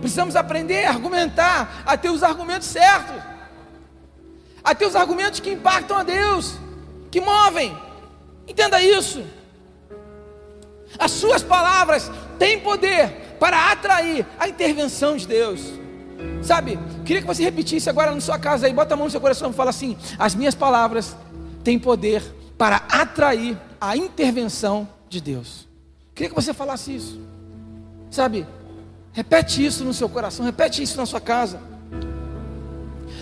Precisamos 0.01 0.35
aprender 0.35 0.85
a 0.85 0.89
argumentar, 0.89 1.83
a 1.85 1.95
ter 1.95 2.09
os 2.09 2.23
argumentos 2.23 2.67
certos, 2.67 3.21
a 4.63 4.73
ter 4.73 4.87
os 4.87 4.95
argumentos 4.95 5.39
que 5.39 5.51
impactam 5.51 5.95
a 5.95 6.03
Deus, 6.03 6.55
que 7.11 7.21
movem. 7.21 7.77
Entenda 8.47 8.81
isso. 8.81 9.23
As 10.97 11.11
suas 11.11 11.43
palavras 11.43 12.11
têm 12.39 12.59
poder 12.59 13.35
para 13.39 13.71
atrair 13.71 14.25
a 14.39 14.47
intervenção 14.47 15.15
de 15.17 15.27
Deus. 15.27 15.82
Sabe, 16.43 16.77
queria 17.05 17.21
que 17.21 17.27
você 17.27 17.41
repetisse 17.41 17.89
agora 17.89 18.13
na 18.13 18.19
sua 18.19 18.37
casa 18.37 18.67
aí, 18.67 18.73
bota 18.73 18.93
a 18.93 18.97
mão 18.97 19.05
no 19.05 19.11
seu 19.11 19.21
coração 19.21 19.49
e 19.49 19.53
fala 19.53 19.69
assim: 19.69 19.97
as 20.19 20.35
minhas 20.35 20.53
palavras 20.53 21.15
têm 21.63 21.79
poder 21.79 22.21
para 22.57 22.77
atrair 22.89 23.57
a 23.79 23.95
intervenção 23.95 24.87
de 25.09 25.21
Deus. 25.21 25.67
Queria 26.13 26.29
que 26.29 26.35
você 26.35 26.53
falasse 26.53 26.95
isso. 26.95 27.19
Sabe, 28.11 28.45
repete 29.13 29.65
isso 29.65 29.85
no 29.85 29.93
seu 29.93 30.09
coração, 30.09 30.45
repete 30.45 30.83
isso 30.83 30.97
na 30.97 31.05
sua 31.05 31.21
casa. 31.21 31.59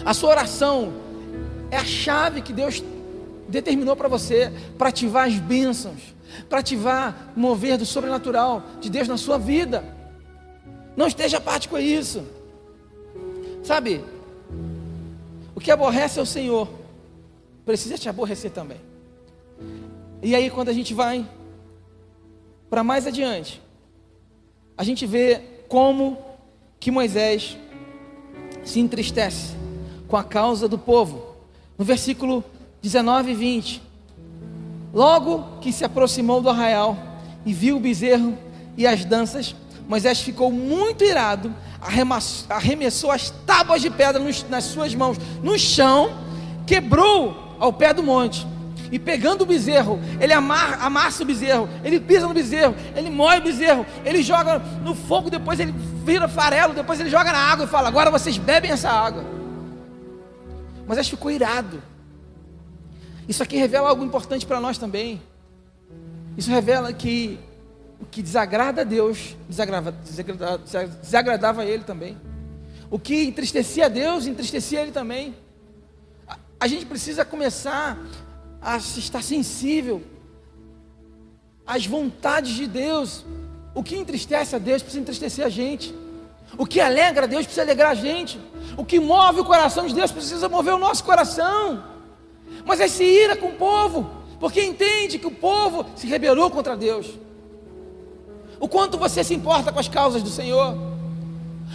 A 0.04 0.14
sua 0.14 0.32
oração 0.32 0.92
é 1.70 1.78
a 1.78 1.86
chave 1.86 2.42
que 2.42 2.52
Deus 2.52 2.84
determinou 3.48 3.96
para 3.96 4.08
você 4.08 4.52
para 4.78 4.90
ativar 4.90 5.28
as 5.28 5.36
bênçãos, 5.36 6.16
para 6.50 6.60
ativar 6.60 7.32
mover 7.36 7.78
do 7.78 7.86
sobrenatural 7.86 8.64
de 8.80 8.90
Deus 8.90 9.08
na 9.08 9.18
sua 9.18 9.38
vida. 9.38 9.84
Não 10.98 11.08
esteja 11.08 11.38
apático 11.38 11.76
a 11.76 11.82
isso. 11.82 12.41
Sabe, 13.72 14.04
o 15.56 15.60
que 15.62 15.72
aborrece 15.72 16.20
é 16.20 16.22
o 16.22 16.26
Senhor, 16.26 16.68
precisa 17.66 17.98
te 17.98 18.10
aborrecer 18.10 18.52
também. 18.52 18.82
E 20.22 20.36
aí, 20.36 20.50
quando 20.50 20.68
a 20.68 20.74
gente 20.74 20.94
vai 20.94 21.26
para 22.70 22.84
mais 22.84 23.08
adiante, 23.08 23.62
a 24.78 24.84
gente 24.84 25.06
vê 25.06 25.40
como 25.70 26.18
que 26.82 26.92
Moisés 26.92 27.58
se 28.66 28.82
entristece 28.82 29.56
com 30.06 30.18
a 30.18 30.24
causa 30.26 30.68
do 30.68 30.78
povo. 30.78 31.38
No 31.78 31.86
versículo 31.86 32.44
19 32.82 33.32
e 33.32 33.36
20. 33.36 33.82
Logo 34.94 35.62
que 35.62 35.72
se 35.72 35.86
aproximou 35.86 36.42
do 36.42 36.50
arraial 36.50 36.98
e 37.46 37.54
viu 37.54 37.78
o 37.78 37.80
bezerro 37.80 38.38
e 38.76 38.86
as 38.86 39.06
danças, 39.06 39.56
Moisés 39.88 40.20
ficou 40.20 40.52
muito 40.52 41.06
irado 41.06 41.56
arremessou 41.82 43.12
as 43.12 43.32
tábuas 43.46 43.82
de 43.82 43.90
pedra 43.90 44.22
nas 44.50 44.64
suas 44.66 44.94
mãos 44.94 45.18
no 45.42 45.58
chão, 45.58 46.12
quebrou 46.66 47.56
ao 47.60 47.74
pé 47.74 47.94
do 47.94 48.04
monte. 48.04 48.48
E 48.92 49.00
pegando 49.00 49.44
o 49.44 49.46
bezerro, 49.46 50.00
ele 50.20 50.34
amar, 50.34 50.80
amassa 50.82 51.24
o 51.24 51.26
bezerro, 51.26 51.70
ele 51.84 52.00
pisa 52.00 52.28
no 52.28 52.34
bezerro, 52.34 52.76
ele 52.94 53.10
moe 53.10 53.38
o 53.38 53.42
bezerro, 53.42 53.86
ele 54.04 54.22
joga 54.22 54.60
no 54.84 54.94
fogo, 54.94 55.30
depois 55.30 55.60
ele 55.62 55.74
vira 56.04 56.28
farelo, 56.28 56.74
depois 56.74 57.00
ele 57.00 57.10
joga 57.10 57.32
na 57.32 57.38
água 57.38 57.66
e 57.66 57.70
fala: 57.70 57.88
Agora 57.88 58.12
vocês 58.12 58.38
bebem 58.38 58.70
essa 58.70 58.90
água. 58.90 59.24
Mas 60.86 60.98
ele 60.98 61.08
ficou 61.08 61.32
irado. 61.32 61.82
Isso 63.30 63.42
aqui 63.42 63.56
revela 63.56 63.88
algo 63.88 64.04
importante 64.04 64.46
para 64.46 64.60
nós 64.60 64.78
também. 64.78 65.22
Isso 66.38 66.52
revela 66.52 66.92
que 66.92 67.40
o 68.02 68.06
que 68.06 68.22
desagrada 68.24 68.82
a 68.82 68.84
Deus, 68.84 69.38
desagradava, 69.48 69.94
desagradava 71.02 71.62
a 71.62 71.66
Ele 71.66 71.84
também. 71.84 72.18
O 72.90 72.98
que 72.98 73.26
entristecia 73.26 73.86
a 73.86 73.90
Deus, 73.90 74.26
entristecia 74.26 74.82
Ele 74.82 74.92
também. 74.92 75.36
A, 76.28 76.38
a 76.60 76.68
gente 76.68 76.86
precisa 76.88 77.24
começar 77.24 77.98
a 78.60 78.78
estar 78.78 79.22
sensível 79.22 80.02
às 81.66 81.86
vontades 81.86 82.56
de 82.56 82.66
Deus. 82.66 83.24
O 83.76 83.84
que 83.84 83.96
entristece 83.96 84.56
a 84.56 84.60
Deus 84.60 84.82
precisa 84.82 85.02
entristecer 85.02 85.46
a 85.46 85.50
gente. 85.50 85.94
O 86.58 86.66
que 86.66 86.82
alegra 86.82 87.26
a 87.26 87.28
Deus 87.28 87.44
precisa 87.44 87.62
alegrar 87.62 87.92
a 87.92 87.96
gente. 87.96 88.40
O 88.76 88.84
que 88.84 89.00
move 89.00 89.42
o 89.42 89.46
coração 89.46 89.86
de 89.86 89.94
Deus 89.94 90.12
precisa 90.12 90.50
mover 90.50 90.74
o 90.74 90.80
nosso 90.80 91.04
coração. 91.04 91.84
Mas 92.66 92.80
é 92.80 92.88
se 92.88 93.04
ira 93.04 93.36
com 93.36 93.50
o 93.50 93.56
povo, 93.56 94.12
porque 94.40 94.62
entende 94.62 95.20
que 95.20 95.28
o 95.28 95.32
povo 95.32 95.86
se 95.96 96.08
rebelou 96.08 96.50
contra 96.50 96.76
Deus 96.76 97.08
o 98.62 98.68
quanto 98.68 98.96
você 98.96 99.24
se 99.24 99.34
importa 99.34 99.72
com 99.72 99.80
as 99.80 99.88
causas 99.88 100.22
do 100.22 100.30
Senhor, 100.30 100.78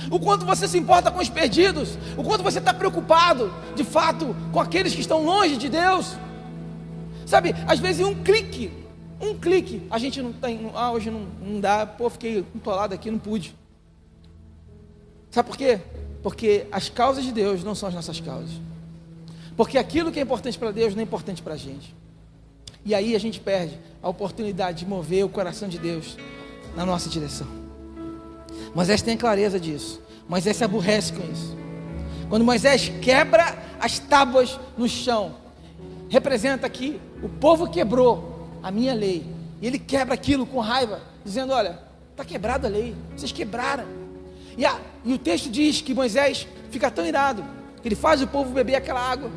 o 0.09 0.21
quanto 0.21 0.47
você 0.47 0.69
se 0.69 0.79
importa 0.79 1.11
com 1.11 1.21
os 1.21 1.29
perdidos, 1.29 1.99
o 2.17 2.23
quanto 2.23 2.45
você 2.45 2.61
está 2.61 2.73
preocupado, 2.73 3.53
de 3.75 3.83
fato, 3.83 4.37
com 4.53 4.61
aqueles 4.61 4.95
que 4.95 5.01
estão 5.01 5.25
longe 5.25 5.57
de 5.57 5.69
Deus. 5.69 6.15
Sabe, 7.27 7.57
às 7.67 7.81
vezes 7.81 8.07
um 8.07 8.15
clique, 8.23 8.71
um 9.21 9.37
clique, 9.37 9.85
a 9.91 9.99
gente 9.99 10.23
não 10.23 10.33
tem, 10.33 10.71
ah, 10.77 10.93
hoje 10.93 11.11
não, 11.11 11.27
não 11.43 11.61
dá, 11.61 11.85
pô, 11.85 12.09
fiquei 12.09 12.47
entolado 12.55 12.95
aqui, 12.95 13.11
não 13.11 13.19
pude. 13.19 13.53
Sabe 15.33 15.49
por 15.49 15.57
quê? 15.57 15.81
Porque 16.23 16.69
as 16.71 16.89
causas 16.89 17.25
de 17.25 17.33
Deus 17.33 17.65
não 17.65 17.75
são 17.75 17.89
as 17.89 17.95
nossas 17.97 18.21
causas. 18.21 18.61
Porque 19.57 19.77
aquilo 19.77 20.13
que 20.13 20.21
é 20.21 20.23
importante 20.23 20.57
para 20.57 20.71
Deus 20.71 20.95
não 20.95 21.01
é 21.01 21.03
importante 21.03 21.43
para 21.43 21.55
a 21.55 21.57
gente. 21.57 21.93
E 22.85 22.95
aí 22.95 23.17
a 23.17 23.19
gente 23.19 23.41
perde 23.41 23.77
a 24.01 24.09
oportunidade 24.09 24.81
de 24.81 24.87
mover 24.87 25.25
o 25.25 25.29
coração 25.29 25.69
de 25.69 25.79
Deus 25.81 26.17
na 26.77 26.85
nossa 26.85 27.09
direção. 27.09 27.47
Moisés 28.75 29.01
tem 29.01 29.17
clareza 29.17 29.59
disso. 29.59 30.01
Moisés 30.29 30.57
se 30.57 30.65
aborrece 30.65 31.13
com 31.13 31.23
isso. 31.33 31.57
Quando 32.29 32.45
Moisés 32.45 32.93
quebra 33.01 33.57
as 33.81 33.99
tábuas 33.99 34.61
no 34.77 34.89
chão, 34.89 35.35
representa 36.09 36.69
que 36.69 37.01
o 37.23 37.29
povo 37.29 37.71
quebrou 37.71 38.49
a 38.63 38.71
minha 38.71 38.93
lei. 38.93 39.25
E 39.63 39.67
ele 39.67 39.79
quebra 39.79 40.15
aquilo 40.15 40.45
com 40.45 40.61
raiva, 40.61 41.01
dizendo: 41.25 41.53
Olha, 41.53 41.79
está 42.11 42.25
quebrada 42.25 42.67
a 42.67 42.71
lei, 42.71 42.95
vocês 43.17 43.33
quebraram. 43.33 43.87
E, 44.59 44.67
a, 44.67 44.79
e 45.05 45.13
o 45.15 45.19
texto 45.19 45.49
diz 45.49 45.81
que 45.81 45.95
Moisés 45.95 46.47
fica 46.71 46.91
tão 46.91 47.07
irado, 47.07 47.43
que 47.81 47.89
ele 47.89 47.95
faz 47.95 48.21
o 48.21 48.27
povo 48.27 48.51
beber 48.51 48.75
aquela 48.75 49.01
água. 49.01 49.31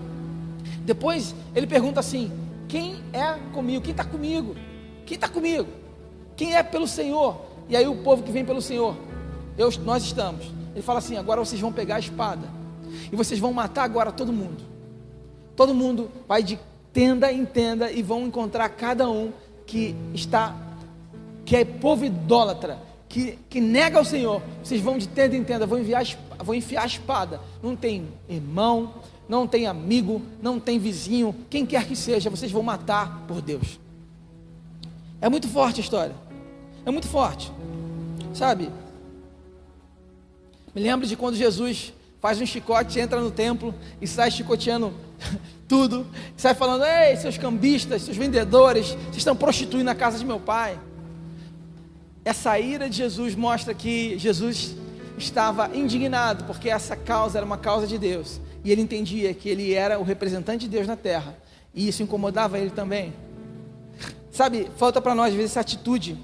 Depois 0.83 1.33
ele 1.55 1.67
pergunta 1.67 1.99
assim: 1.99 2.31
Quem 2.67 3.01
é 3.13 3.37
comigo? 3.53 3.81
Quem 3.81 3.91
está 3.91 4.03
comigo? 4.03 4.55
Quem 5.05 5.15
está 5.15 5.29
comigo? 5.29 5.78
Quem 6.39 6.55
é 6.55 6.63
pelo 6.63 6.87
Senhor? 6.87 7.35
E 7.67 7.75
aí 7.75 7.85
o 7.85 7.97
povo 7.97 8.23
que 8.23 8.31
vem 8.31 8.45
pelo 8.45 8.61
Senhor, 8.61 8.95
eu, 9.57 9.69
nós 9.83 10.03
estamos. 10.03 10.45
Ele 10.73 10.81
fala 10.81 10.99
assim: 10.99 11.17
Agora 11.17 11.43
vocês 11.43 11.59
vão 11.59 11.73
pegar 11.73 11.97
a 11.97 11.99
espada 11.99 12.47
e 13.11 13.15
vocês 13.17 13.41
vão 13.41 13.51
matar 13.51 13.83
agora 13.83 14.09
todo 14.09 14.31
mundo. 14.31 14.63
Todo 15.53 15.75
mundo 15.75 16.09
vai 16.29 16.41
de 16.41 16.57
tenda 16.93 17.29
em 17.29 17.43
tenda 17.45 17.91
e 17.91 18.01
vão 18.01 18.25
encontrar 18.25 18.69
cada 18.69 19.09
um 19.09 19.33
que 19.67 19.93
está, 20.13 20.55
que 21.43 21.57
é 21.57 21.65
povo 21.65 22.05
idólatra, 22.05 22.79
que, 23.09 23.37
que 23.49 23.59
nega 23.59 23.99
o 23.99 24.05
Senhor. 24.05 24.41
Vocês 24.63 24.79
vão 24.79 24.97
de 24.97 25.09
tenda 25.09 25.35
em 25.35 25.43
tenda, 25.43 25.67
vão, 25.67 25.77
enviar, 25.77 26.05
vão 26.37 26.55
enfiar 26.55 26.83
a 26.83 26.87
espada. 26.87 27.41
Não 27.61 27.75
tem 27.75 28.07
irmão, 28.29 28.93
não 29.27 29.45
tem 29.45 29.67
amigo, 29.67 30.21
não 30.41 30.57
tem 30.57 30.79
vizinho, 30.79 31.35
quem 31.49 31.65
quer 31.65 31.85
que 31.85 31.97
seja, 31.97 32.29
vocês 32.29 32.49
vão 32.49 32.63
matar 32.63 33.25
por 33.27 33.41
Deus. 33.41 33.77
É 35.19 35.27
muito 35.27 35.49
forte 35.49 35.81
a 35.81 35.83
história. 35.83 36.28
É 36.89 36.91
muito 36.91 37.07
forte. 37.07 37.51
Sabe? 38.33 38.67
Me 40.73 40.81
lembro 40.81 41.05
de 41.05 41.15
quando 41.15 41.35
Jesus 41.35 41.93
faz 42.19 42.41
um 42.41 42.47
chicote, 42.47 42.99
entra 42.99 43.21
no 43.21 43.29
templo 43.29 43.75
e 44.01 44.07
sai 44.07 44.31
chicoteando 44.31 44.91
tudo, 45.69 46.07
sai 46.35 46.55
falando: 46.55 46.83
Ei, 46.83 47.15
seus 47.15 47.37
cambistas, 47.37 48.01
seus 48.01 48.17
vendedores, 48.17 48.87
vocês 48.87 49.17
estão 49.17 49.35
prostituindo 49.35 49.87
a 49.91 49.93
casa 49.93 50.17
de 50.17 50.25
meu 50.25 50.39
pai. 50.39 50.79
Essa 52.25 52.59
ira 52.59 52.89
de 52.89 52.97
Jesus 52.97 53.35
mostra 53.35 53.71
que 53.75 54.17
Jesus 54.17 54.75
estava 55.15 55.69
indignado, 55.77 56.45
porque 56.45 56.71
essa 56.71 56.95
causa 56.95 57.37
era 57.37 57.45
uma 57.45 57.59
causa 57.59 57.85
de 57.85 57.99
Deus, 57.99 58.41
e 58.63 58.71
ele 58.71 58.81
entendia 58.81 59.31
que 59.31 59.47
ele 59.47 59.75
era 59.75 59.99
o 59.99 60.03
representante 60.03 60.61
de 60.65 60.69
Deus 60.69 60.87
na 60.87 60.95
terra, 60.95 61.37
e 61.71 61.87
isso 61.87 62.01
incomodava 62.01 62.57
ele 62.57 62.71
também. 62.71 63.13
Sabe, 64.31 64.71
falta 64.75 64.99
para 64.99 65.13
nós 65.13 65.27
às 65.27 65.35
vezes 65.35 65.51
essa 65.51 65.59
atitude, 65.59 66.17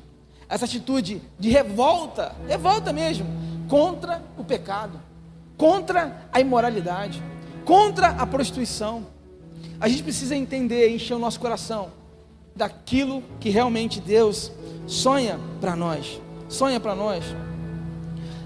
essa 0.48 0.66
atitude 0.66 1.22
de 1.40 1.50
revolta, 1.50 2.36
revolta 2.48 2.94
mesmo, 2.94 3.26
contra 3.68 4.22
o 4.38 4.44
pecado, 4.44 5.00
contra 5.58 6.28
a 6.32 6.40
imoralidade, 6.40 7.22
contra 7.64 8.10
a 8.10 8.26
prostituição. 8.26 9.08
A 9.80 9.88
gente 9.88 10.04
precisa 10.04 10.36
entender 10.36 10.90
e 10.90 10.96
encher 10.96 11.16
o 11.16 11.20
nosso 11.20 11.40
coração 11.40 11.92
daquilo 12.56 13.24
que 13.40 13.50
realmente 13.50 14.00
Deus 14.00 14.52
sonha 14.88 15.40
para 15.60 15.76
nós. 15.76 16.22
Sonha 16.48 16.80
para 16.80 16.96
nós. 16.96 17.24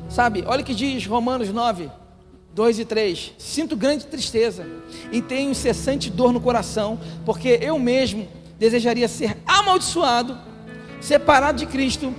Sabe, 0.09 0.43
olha 0.47 0.61
o 0.61 0.65
que 0.65 0.73
diz 0.73 1.05
Romanos 1.05 1.49
9, 1.49 1.91
2 2.53 2.79
e 2.79 2.85
3: 2.85 3.33
Sinto 3.37 3.75
grande 3.75 4.05
tristeza 4.05 4.65
e 5.11 5.21
tenho 5.21 5.51
incessante 5.51 6.09
dor 6.09 6.31
no 6.31 6.41
coração, 6.41 6.99
porque 7.25 7.59
eu 7.61 7.77
mesmo 7.77 8.27
desejaria 8.57 9.07
ser 9.07 9.37
amaldiçoado, 9.45 10.37
separado 11.01 11.57
de 11.57 11.65
Cristo, 11.65 12.13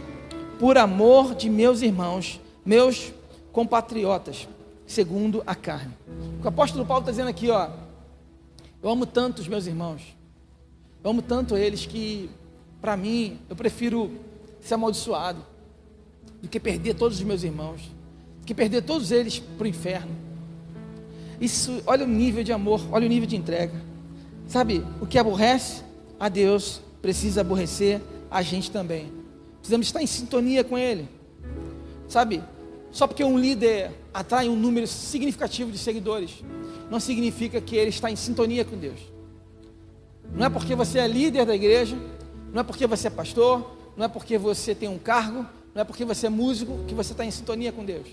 por 0.59 0.77
amor 0.77 1.35
de 1.35 1.49
meus 1.49 1.83
irmãos, 1.83 2.41
meus 2.65 3.13
compatriotas, 3.53 4.49
segundo 4.87 5.43
a 5.47 5.55
carne. 5.55 5.95
O 6.43 6.49
apóstolo 6.49 6.85
Paulo 6.85 7.03
está 7.03 7.11
dizendo 7.11 7.29
aqui, 7.29 7.51
ó. 7.51 7.69
Eu 8.83 8.91
amo 8.91 9.07
tanto 9.07 9.41
os 9.41 9.49
meus 9.49 9.67
irmãos. 9.67 10.17
Eu 11.03 11.11
amo 11.11 11.23
tanto 11.23 11.57
eles 11.57 11.87
que, 11.87 12.31
para 12.81 12.97
mim, 12.97 13.39
eu 13.49 13.57
prefiro 13.57 14.11
ser 14.61 14.75
amaldiçoado 14.75 15.41
do 16.43 16.49
que 16.49 16.59
perder 16.59 16.95
todos 16.95 17.19
os 17.19 17.25
meus 17.25 17.43
irmãos, 17.43 17.83
do 18.41 18.47
que 18.47 18.55
perder 18.55 18.83
todos 18.83 19.11
eles 19.11 19.39
para 19.39 19.65
o 19.65 19.69
inferno. 19.69 20.15
Isso, 21.41 21.83
olha 21.87 22.05
o 22.05 22.09
nível 22.09 22.45
de 22.45 22.53
amor, 22.53 22.83
olha 22.93 23.07
o 23.07 23.09
nível 23.09 23.27
de 23.27 23.37
entrega. 23.37 23.75
Sabe, 24.47 24.85
o 25.01 25.07
que 25.07 25.19
aborrece 25.19 25.83
a 26.19 26.29
Deus 26.29 26.83
precisa 27.01 27.41
aborrecer 27.41 28.01
a 28.31 28.43
gente 28.43 28.71
também. 28.71 29.13
Precisamos 29.59 29.87
estar 29.87 30.03
em 30.03 30.07
sintonia 30.07 30.63
com 30.63 30.79
Ele. 30.79 31.09
Sabe, 32.09 32.43
só 32.91 33.07
porque 33.07 33.23
um 33.23 33.39
líder 33.39 33.93
atrai 34.13 34.49
um 34.49 34.57
número 34.57 34.87
significativo 34.87 35.71
de 35.71 35.79
seguidores, 35.79 36.43
não 36.91 36.99
significa 36.99 37.61
que 37.61 37.77
ele 37.77 37.91
está 37.91 38.11
em 38.11 38.17
sintonia 38.17 38.65
com 38.65 38.77
Deus. 38.77 39.01
Não 40.35 40.47
é 40.47 40.51
porque 40.51 40.75
você 40.75 40.99
é 40.99 41.07
líder 41.07 41.47
da 41.47 41.55
igreja, 41.55 41.97
não 42.53 42.61
é 42.61 42.65
porque 42.65 42.87
você 42.87 43.07
é 43.07 43.11
pastor, 43.11 43.77
não 43.97 44.07
é 44.07 44.09
porque 44.09 44.37
você 44.37 44.75
tem 44.75 44.89
um 44.89 44.99
cargo, 44.99 45.47
não 45.73 45.83
é 45.83 45.85
porque 45.85 46.05
você 46.05 46.27
é 46.27 46.31
músico 46.31 46.85
que 46.87 46.95
você 46.95 47.13
está 47.13 47.25
em 47.25 47.31
sintonia 47.31 47.71
com 47.71 47.85
Deus. 47.85 48.09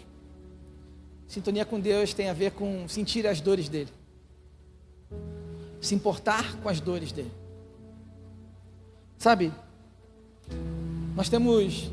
Sintonia 1.28 1.66
com 1.66 1.80
Deus 1.80 2.14
tem 2.14 2.30
a 2.30 2.34
ver 2.34 2.52
com 2.52 2.88
sentir 2.88 3.26
as 3.26 3.42
dores 3.42 3.68
dele, 3.68 3.90
se 5.82 5.96
importar 5.96 6.56
com 6.62 6.70
as 6.70 6.80
dores 6.80 7.12
dele. 7.12 7.32
Sabe, 9.18 9.52
nós 11.18 11.30
temos 11.30 11.90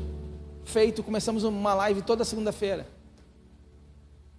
feito, 0.65 1.01
começamos 1.01 1.43
uma 1.43 1.73
live 1.73 2.03
toda 2.03 2.23
segunda-feira, 2.23 2.87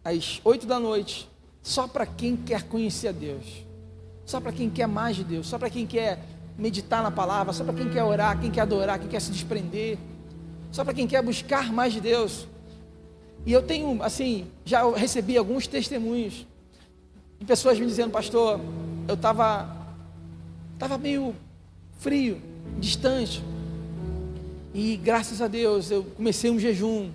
às 0.04 0.40
oito 0.44 0.64
da 0.64 0.78
noite, 0.78 1.28
só 1.60 1.88
para 1.88 2.06
quem 2.06 2.36
quer 2.36 2.62
conhecer 2.62 3.08
a 3.08 3.12
Deus, 3.12 3.66
só 4.24 4.40
para 4.40 4.52
quem 4.52 4.70
quer 4.70 4.86
mais 4.86 5.16
de 5.16 5.24
Deus, 5.24 5.48
só 5.48 5.58
para 5.58 5.68
quem 5.68 5.88
quer 5.88 6.20
meditar 6.56 7.02
na 7.02 7.10
palavra, 7.10 7.52
só 7.52 7.64
para 7.64 7.74
quem 7.74 7.90
quer 7.90 8.04
orar, 8.04 8.40
quem 8.40 8.48
quer 8.48 8.60
adorar, 8.60 9.00
quem 9.00 9.08
quer 9.08 9.20
se 9.20 9.32
desprender, 9.32 9.98
só 10.70 10.84
para 10.84 10.94
quem 10.94 11.08
quer 11.08 11.20
buscar 11.20 11.72
mais 11.72 11.92
de 11.92 12.00
Deus. 12.00 12.46
E 13.44 13.52
eu 13.52 13.62
tenho, 13.62 14.00
assim, 14.04 14.46
já 14.64 14.88
recebi 14.94 15.36
alguns 15.36 15.66
testemunhos 15.66 16.46
de 17.40 17.44
pessoas 17.44 17.76
me 17.76 17.86
dizendo, 17.86 18.12
pastor, 18.12 18.60
eu 19.08 19.14
estava 19.14 19.84
tava 20.78 20.96
meio 20.96 21.34
frio, 21.98 22.40
distante. 22.78 23.42
E 24.78 24.94
graças 24.94 25.40
a 25.40 25.48
Deus 25.48 25.90
eu 25.90 26.04
comecei 26.04 26.50
um 26.50 26.58
jejum. 26.58 27.10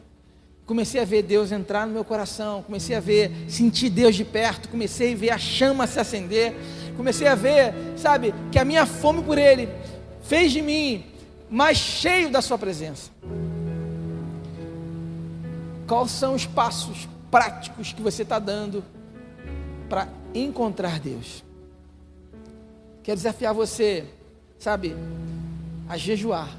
Comecei 0.65 1.00
a 1.00 1.06
ver 1.06 1.21
Deus 1.21 1.52
entrar 1.52 1.86
no 1.86 1.93
meu 1.93 2.04
coração, 2.04 2.63
comecei 2.63 2.95
a 2.95 3.00
ver, 3.00 3.30
sentir 3.47 3.91
Deus 3.91 4.15
de 4.15 4.26
perto, 4.26 4.67
comecei 4.67 5.13
a 5.13 5.15
ver 5.15 5.30
a 5.30 5.38
chama 5.38 5.86
se 5.86 6.00
acender, 6.00 6.56
comecei 6.97 7.28
a 7.28 7.36
ver, 7.36 7.71
sabe, 7.95 8.34
que 8.52 8.58
a 8.58 8.65
minha 8.65 8.88
fome 8.88 9.21
por 9.21 9.38
Ele 9.38 9.69
fez 10.24 10.52
de 10.52 10.60
mim 10.60 11.06
mais 11.52 11.78
cheio 11.78 12.32
da 12.32 12.41
Sua 12.41 12.58
presença. 12.58 13.12
Quais 15.88 16.10
são 16.10 16.34
os 16.34 16.47
passos 16.47 17.08
práticos 17.30 17.93
que 17.93 18.02
você 18.02 18.24
está 18.24 18.39
dando 18.39 18.84
para 19.88 20.08
encontrar 20.34 21.00
Deus? 21.00 21.43
Quero 23.04 23.17
desafiar 23.17 23.54
você, 23.54 24.06
sabe, 24.58 24.95
a 25.88 25.95
jejuar, 25.95 26.50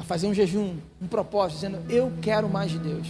a 0.00 0.02
fazer 0.02 0.26
um 0.26 0.32
jejum, 0.32 0.76
um 1.00 1.06
propósito, 1.06 1.56
dizendo: 1.56 1.78
Eu 1.90 2.10
quero 2.22 2.48
mais 2.48 2.70
de 2.70 2.78
Deus. 2.78 3.06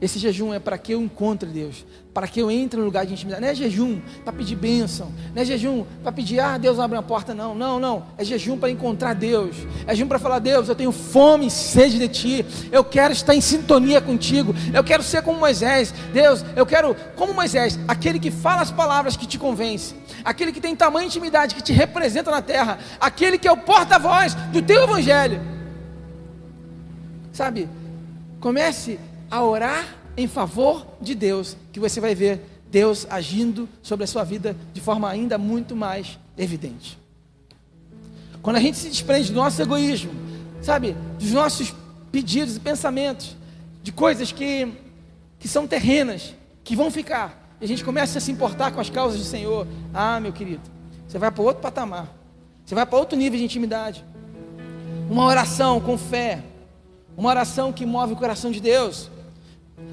Esse 0.00 0.18
jejum 0.18 0.52
é 0.52 0.58
para 0.58 0.76
que 0.76 0.92
eu 0.92 1.00
encontre 1.00 1.48
Deus, 1.48 1.84
para 2.12 2.28
que 2.28 2.38
eu 2.38 2.50
entre 2.50 2.78
no 2.78 2.84
lugar 2.84 3.06
de 3.06 3.14
intimidade. 3.14 3.42
Não 3.42 3.48
é 3.48 3.54
jejum 3.54 3.98
para 4.22 4.32
pedir 4.32 4.54
bênção, 4.54 5.10
não 5.34 5.40
é 5.40 5.44
jejum 5.44 5.86
para 6.02 6.12
pedir, 6.12 6.38
ah, 6.38 6.58
Deus 6.58 6.78
abre 6.78 6.98
uma 6.98 7.02
porta, 7.02 7.34
não, 7.34 7.54
não, 7.54 7.80
não. 7.80 8.04
É 8.18 8.22
jejum 8.22 8.58
para 8.58 8.70
encontrar 8.70 9.14
Deus, 9.14 9.56
é 9.86 9.94
jejum 9.94 10.06
para 10.06 10.18
falar, 10.18 10.38
Deus, 10.38 10.68
eu 10.68 10.74
tenho 10.74 10.92
fome 10.92 11.46
e 11.46 11.50
sede 11.50 11.98
de 11.98 12.08
Ti, 12.08 12.46
eu 12.70 12.84
quero 12.84 13.14
estar 13.14 13.34
em 13.34 13.40
sintonia 13.40 14.00
contigo, 14.00 14.54
eu 14.72 14.84
quero 14.84 15.02
ser 15.02 15.22
como 15.22 15.40
Moisés, 15.40 15.94
Deus, 16.12 16.44
eu 16.54 16.66
quero, 16.66 16.94
como 17.16 17.32
Moisés, 17.32 17.78
aquele 17.88 18.20
que 18.20 18.30
fala 18.30 18.60
as 18.60 18.70
palavras 18.70 19.16
que 19.16 19.26
te 19.26 19.38
convence, 19.38 19.94
aquele 20.22 20.52
que 20.52 20.60
tem 20.60 20.76
tamanho 20.76 21.06
intimidade, 21.06 21.54
que 21.54 21.62
te 21.62 21.72
representa 21.72 22.30
na 22.30 22.42
terra, 22.42 22.78
aquele 23.00 23.38
que 23.38 23.48
é 23.48 23.52
o 23.52 23.56
porta-voz 23.56 24.34
do 24.52 24.60
Teu 24.60 24.84
Evangelho. 24.84 25.55
Sabe, 27.36 27.68
comece 28.40 28.98
a 29.30 29.44
orar 29.44 29.94
em 30.16 30.26
favor 30.26 30.86
de 31.02 31.14
Deus, 31.14 31.54
que 31.70 31.78
você 31.78 32.00
vai 32.00 32.14
ver 32.14 32.40
Deus 32.70 33.06
agindo 33.10 33.68
sobre 33.82 34.04
a 34.04 34.06
sua 34.06 34.24
vida 34.24 34.56
de 34.72 34.80
forma 34.80 35.06
ainda 35.06 35.36
muito 35.36 35.76
mais 35.76 36.18
evidente. 36.38 36.98
Quando 38.40 38.56
a 38.56 38.60
gente 38.60 38.78
se 38.78 38.88
desprende 38.88 39.32
do 39.32 39.34
nosso 39.34 39.60
egoísmo, 39.60 40.12
sabe, 40.62 40.96
dos 41.18 41.30
nossos 41.32 41.74
pedidos 42.10 42.56
e 42.56 42.60
pensamentos, 42.60 43.36
de 43.82 43.92
coisas 43.92 44.32
que, 44.32 44.72
que 45.38 45.46
são 45.46 45.66
terrenas, 45.66 46.34
que 46.64 46.74
vão 46.74 46.90
ficar, 46.90 47.54
e 47.60 47.66
a 47.66 47.68
gente 47.68 47.84
começa 47.84 48.16
a 48.16 48.20
se 48.22 48.32
importar 48.32 48.70
com 48.70 48.80
as 48.80 48.88
causas 48.88 49.18
do 49.18 49.26
Senhor, 49.26 49.66
ah, 49.92 50.18
meu 50.20 50.32
querido, 50.32 50.62
você 51.06 51.18
vai 51.18 51.30
para 51.30 51.42
outro 51.42 51.60
patamar, 51.60 52.08
você 52.64 52.74
vai 52.74 52.86
para 52.86 52.98
outro 52.98 53.18
nível 53.18 53.38
de 53.38 53.44
intimidade. 53.44 54.02
Uma 55.10 55.26
oração 55.26 55.78
com 55.82 55.98
fé, 55.98 56.42
uma 57.16 57.30
oração 57.30 57.72
que 57.72 57.86
move 57.86 58.12
o 58.12 58.16
coração 58.16 58.50
de 58.50 58.60
Deus, 58.60 59.10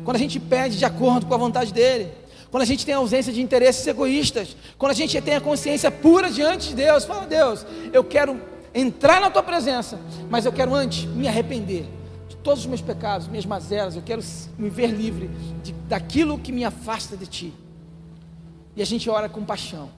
quando 0.03 0.15
a 0.15 0.19
gente 0.19 0.39
pede 0.39 0.77
de 0.77 0.85
acordo 0.85 1.25
com 1.25 1.33
a 1.33 1.37
vontade 1.37 1.73
dele, 1.73 2.11
quando 2.51 2.63
a 2.63 2.65
gente 2.65 2.85
tem 2.85 2.93
ausência 2.93 3.33
de 3.33 3.41
interesses 3.41 3.85
egoístas, 3.87 4.55
quando 4.77 4.91
a 4.91 4.95
gente 4.95 5.19
tem 5.21 5.35
a 5.35 5.41
consciência 5.41 5.89
pura 5.89 6.29
diante 6.29 6.69
de 6.69 6.75
Deus, 6.75 7.05
fala, 7.05 7.25
Deus, 7.25 7.65
eu 7.91 8.03
quero 8.03 8.39
entrar 8.73 9.21
na 9.21 9.29
tua 9.29 9.41
presença, 9.41 9.99
mas 10.29 10.45
eu 10.45 10.51
quero 10.51 10.73
antes 10.73 11.05
me 11.05 11.27
arrepender 11.27 11.85
de 12.27 12.35
todos 12.37 12.61
os 12.61 12.65
meus 12.65 12.81
pecados, 12.81 13.27
minhas 13.27 13.45
mazelas, 13.45 13.95
eu 13.95 14.01
quero 14.01 14.21
me 14.57 14.69
ver 14.69 14.87
livre 14.87 15.29
de, 15.63 15.71
daquilo 15.87 16.37
que 16.37 16.51
me 16.51 16.65
afasta 16.65 17.15
de 17.15 17.25
ti. 17.25 17.53
E 18.75 18.81
a 18.81 18.85
gente 18.85 19.09
ora 19.09 19.29
com 19.29 19.43
paixão, 19.43 19.89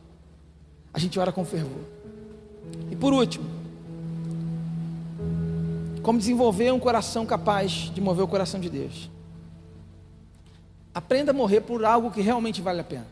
a 0.93 0.99
gente 0.99 1.19
ora 1.19 1.31
com 1.31 1.43
fervor. 1.43 1.83
E 2.91 2.95
por 2.95 3.13
último, 3.13 3.45
como 6.05 6.19
desenvolver 6.19 6.71
um 6.71 6.79
coração 6.79 7.25
capaz 7.25 7.91
de 7.91 7.99
mover 7.99 8.23
o 8.23 8.27
coração 8.27 8.59
de 8.59 8.69
Deus. 8.69 9.09
Aprenda 10.93 11.31
a 11.31 11.33
morrer 11.33 11.61
por 11.61 11.83
algo 11.83 12.11
que 12.11 12.21
realmente 12.21 12.61
vale 12.61 12.81
a 12.81 12.83
pena. 12.83 13.07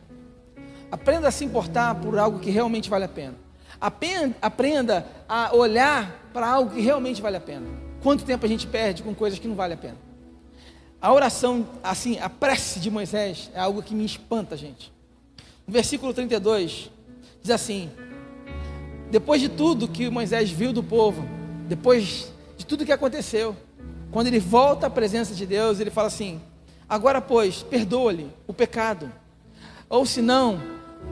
Aprenda 0.91 1.27
a 1.27 1.31
se 1.31 1.43
importar 1.43 1.95
por 1.95 2.19
algo 2.19 2.37
que 2.37 2.51
realmente 2.51 2.91
vale 2.91 3.05
a 3.05 3.09
pena. 3.09 3.33
Aprenda 3.81 5.07
a 5.27 5.55
olhar 5.55 6.29
para 6.31 6.47
algo 6.47 6.69
que 6.69 6.81
realmente 6.81 7.19
vale 7.19 7.37
a 7.37 7.41
pena. 7.41 7.65
Quanto 8.03 8.23
tempo 8.23 8.45
a 8.45 8.47
gente 8.47 8.67
perde 8.67 9.01
com 9.01 9.15
coisas 9.15 9.39
que 9.39 9.47
não 9.47 9.55
vale 9.55 9.73
a 9.73 9.77
pena? 9.77 9.97
A 11.01 11.11
oração, 11.11 11.65
assim, 11.83 12.19
a 12.19 12.29
prece 12.29 12.79
de 12.79 12.91
Moisés 12.91 13.49
é 13.55 13.59
algo 13.59 13.81
que 13.81 13.95
me 13.95 14.05
espanta, 14.05 14.55
gente. 14.55 14.93
No 15.65 15.73
versículo 15.73 16.13
32, 16.13 16.91
diz 17.41 17.49
assim: 17.49 17.89
Depois 19.09 19.41
de 19.41 19.49
tudo 19.49 19.87
que 19.87 20.11
Moisés 20.11 20.51
viu 20.51 20.71
do 20.71 20.83
povo, 20.83 21.27
depois 21.67 22.31
tudo 22.73 22.87
que 22.87 22.91
aconteceu, 22.91 23.55
quando 24.11 24.25
ele 24.25 24.39
volta 24.39 24.87
à 24.87 24.89
presença 24.89 25.35
de 25.35 25.45
Deus, 25.45 25.79
ele 25.79 25.91
fala 25.91 26.07
assim: 26.07 26.41
Agora, 26.89 27.21
pois, 27.21 27.61
perdoa-lhe 27.61 28.31
o 28.47 28.53
pecado. 28.53 29.11
Ou 29.87 30.07
se 30.07 30.23
não, 30.23 30.59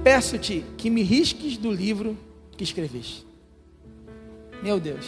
peço-te 0.04 0.66
que 0.76 0.90
me 0.90 1.04
risques 1.04 1.58
do 1.58 1.72
livro 1.72 2.18
que 2.58 2.64
escreveste. 2.64 3.28
Meu 4.64 4.80
Deus. 4.80 5.06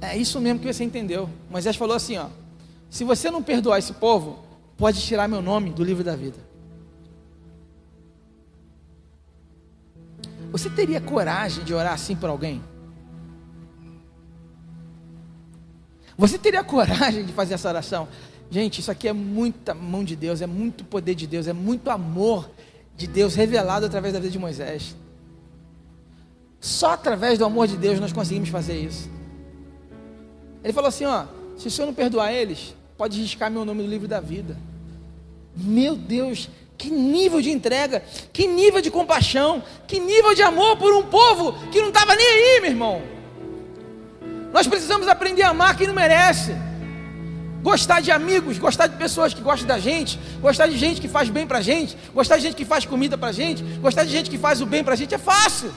É 0.00 0.16
isso 0.16 0.40
mesmo 0.40 0.58
que 0.58 0.72
você 0.72 0.82
entendeu. 0.82 1.30
Moisés 1.48 1.76
falou 1.76 1.94
assim, 1.94 2.16
ó: 2.16 2.26
Se 2.90 3.04
você 3.04 3.30
não 3.30 3.44
perdoar 3.44 3.78
esse 3.78 3.92
povo, 3.92 4.40
pode 4.76 5.00
tirar 5.02 5.28
meu 5.28 5.40
nome 5.40 5.70
do 5.70 5.84
livro 5.84 6.02
da 6.02 6.16
vida. 6.16 6.38
Você 10.50 10.68
teria 10.68 11.00
coragem 11.00 11.62
de 11.62 11.72
orar 11.72 11.92
assim 11.92 12.16
por 12.16 12.28
alguém? 12.28 12.60
Você 16.16 16.38
teria 16.38 16.64
coragem 16.64 17.24
de 17.24 17.32
fazer 17.32 17.54
essa 17.54 17.68
oração? 17.68 18.08
Gente, 18.50 18.80
isso 18.80 18.90
aqui 18.90 19.08
é 19.08 19.12
muita 19.12 19.74
mão 19.74 20.04
de 20.04 20.14
Deus, 20.16 20.40
é 20.40 20.46
muito 20.46 20.84
poder 20.84 21.14
de 21.14 21.26
Deus, 21.26 21.46
é 21.46 21.52
muito 21.52 21.90
amor 21.90 22.48
de 22.96 23.06
Deus 23.06 23.34
revelado 23.34 23.86
através 23.86 24.14
da 24.14 24.20
vida 24.20 24.30
de 24.30 24.38
Moisés. 24.38 24.96
Só 26.60 26.92
através 26.92 27.38
do 27.38 27.44
amor 27.44 27.66
de 27.66 27.76
Deus 27.76 28.00
nós 28.00 28.12
conseguimos 28.12 28.48
fazer 28.48 28.78
isso. 28.78 29.10
Ele 30.64 30.72
falou 30.72 30.88
assim: 30.88 31.04
ó, 31.04 31.26
se 31.56 31.68
o 31.68 31.70
senhor 31.70 31.86
não 31.86 31.94
perdoar 31.94 32.32
eles, 32.32 32.74
pode 32.96 33.20
riscar 33.20 33.50
meu 33.50 33.64
nome 33.64 33.82
do 33.82 33.88
livro 33.88 34.08
da 34.08 34.20
vida. 34.20 34.56
Meu 35.54 35.96
Deus, 35.96 36.48
que 36.76 36.90
nível 36.90 37.40
de 37.40 37.50
entrega, 37.50 38.02
que 38.32 38.46
nível 38.46 38.80
de 38.80 38.90
compaixão, 38.90 39.62
que 39.86 39.98
nível 39.98 40.34
de 40.34 40.42
amor 40.42 40.76
por 40.76 40.92
um 40.94 41.04
povo 41.04 41.52
que 41.70 41.80
não 41.80 41.88
estava 41.88 42.14
nem 42.14 42.26
aí, 42.26 42.60
meu 42.60 42.70
irmão. 42.70 43.15
Nós 44.52 44.66
precisamos 44.66 45.08
aprender 45.08 45.42
a 45.42 45.50
amar 45.50 45.76
quem 45.76 45.86
não 45.86 45.94
merece. 45.94 46.54
Gostar 47.62 48.00
de 48.00 48.12
amigos, 48.12 48.58
gostar 48.58 48.86
de 48.86 48.96
pessoas 48.96 49.34
que 49.34 49.40
gostam 49.40 49.66
da 49.66 49.78
gente, 49.78 50.18
gostar 50.40 50.68
de 50.68 50.76
gente 50.76 51.00
que 51.00 51.08
faz 51.08 51.28
bem 51.28 51.46
pra 51.46 51.60
gente, 51.60 51.96
gostar 52.14 52.36
de 52.36 52.42
gente 52.44 52.54
que 52.54 52.64
faz 52.64 52.84
comida 52.84 53.18
pra 53.18 53.32
gente, 53.32 53.62
gostar 53.80 54.04
de 54.04 54.10
gente 54.10 54.30
que 54.30 54.38
faz 54.38 54.60
o 54.60 54.66
bem 54.66 54.84
pra 54.84 54.94
gente 54.94 55.14
é 55.14 55.18
fácil. 55.18 55.72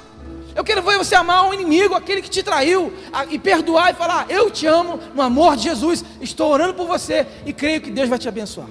Eu 0.55 0.63
quero 0.63 0.82
ver 0.82 0.97
você 0.97 1.15
amar 1.15 1.47
um 1.47 1.53
inimigo, 1.53 1.95
aquele 1.95 2.21
que 2.21 2.29
te 2.29 2.43
traiu, 2.43 2.93
e 3.29 3.39
perdoar 3.39 3.91
e 3.91 3.95
falar: 3.95 4.25
Eu 4.29 4.51
te 4.51 4.67
amo 4.67 4.99
no 5.15 5.21
amor 5.21 5.55
de 5.55 5.63
Jesus, 5.63 6.03
estou 6.21 6.51
orando 6.51 6.73
por 6.73 6.86
você 6.86 7.25
e 7.45 7.53
creio 7.53 7.82
que 7.82 7.89
Deus 7.89 8.10
vai 8.10 8.19
te 8.19 8.27
abençoar. 8.27 8.67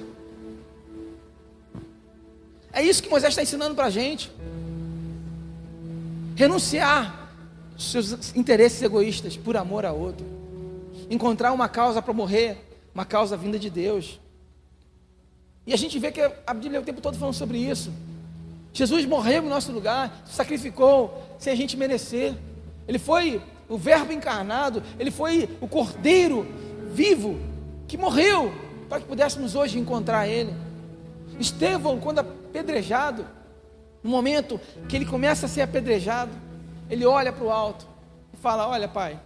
É 2.73 2.83
isso 2.83 3.03
que 3.03 3.09
Moisés 3.09 3.33
está 3.33 3.43
ensinando 3.43 3.75
para 3.75 3.87
a 3.87 3.91
gente. 3.91 4.31
Renunciar 6.37 7.18
seus 7.79 8.35
interesses 8.35 8.83
egoístas 8.83 9.37
por 9.37 9.57
amor 9.57 9.87
a 9.87 9.93
outro. 9.93 10.27
Encontrar 11.09 11.53
uma 11.53 11.69
causa 11.69 12.03
para 12.03 12.13
morrer 12.13 12.69
uma 12.95 13.05
causa 13.05 13.37
vinda 13.37 13.59
de 13.59 13.71
Deus. 13.71 14.19
E 15.65 15.73
a 15.73 15.77
gente 15.77 15.99
vê 15.99 16.11
que 16.11 16.21
a 16.21 16.53
Bíblia 16.53 16.81
o 16.81 16.85
tempo 16.85 17.01
todo 17.01 17.17
falando 17.17 17.35
sobre 17.35 17.59
isso. 17.59 17.93
Jesus 18.73 19.07
morreu 19.07 19.45
em 19.45 19.49
nosso 19.49 19.71
lugar, 19.71 20.25
sacrificou 20.27 21.23
sem 21.39 21.53
a 21.53 21.57
gente 21.57 21.77
merecer. 21.77 22.35
Ele 22.89 22.99
foi 22.99 23.41
o 23.69 23.79
Verbo 23.79 24.13
encarnado, 24.13 24.83
ele 24.99 25.11
foi 25.11 25.49
o 25.61 25.69
Cordeiro 25.69 26.47
vivo 26.93 27.39
que 27.87 27.97
morreu 27.97 28.53
para 28.89 29.01
que 29.01 29.07
pudéssemos 29.07 29.55
hoje 29.55 29.79
encontrar 29.79 30.27
Ele. 30.27 30.53
Estevão, 31.39 32.01
quando 32.01 32.19
apedrejado, 32.19 33.25
no 34.03 34.11
momento 34.11 34.61
que 34.89 34.97
ele 34.97 35.05
começa 35.05 35.47
a 35.47 35.49
ser 35.49 35.61
apedrejado, 35.63 36.33
ele 36.91 37.05
olha 37.05 37.33
para 37.33 37.45
o 37.45 37.51
alto 37.51 37.87
e 38.33 38.37
fala: 38.37 38.69
Olha, 38.69 38.89
Pai. 38.89 39.21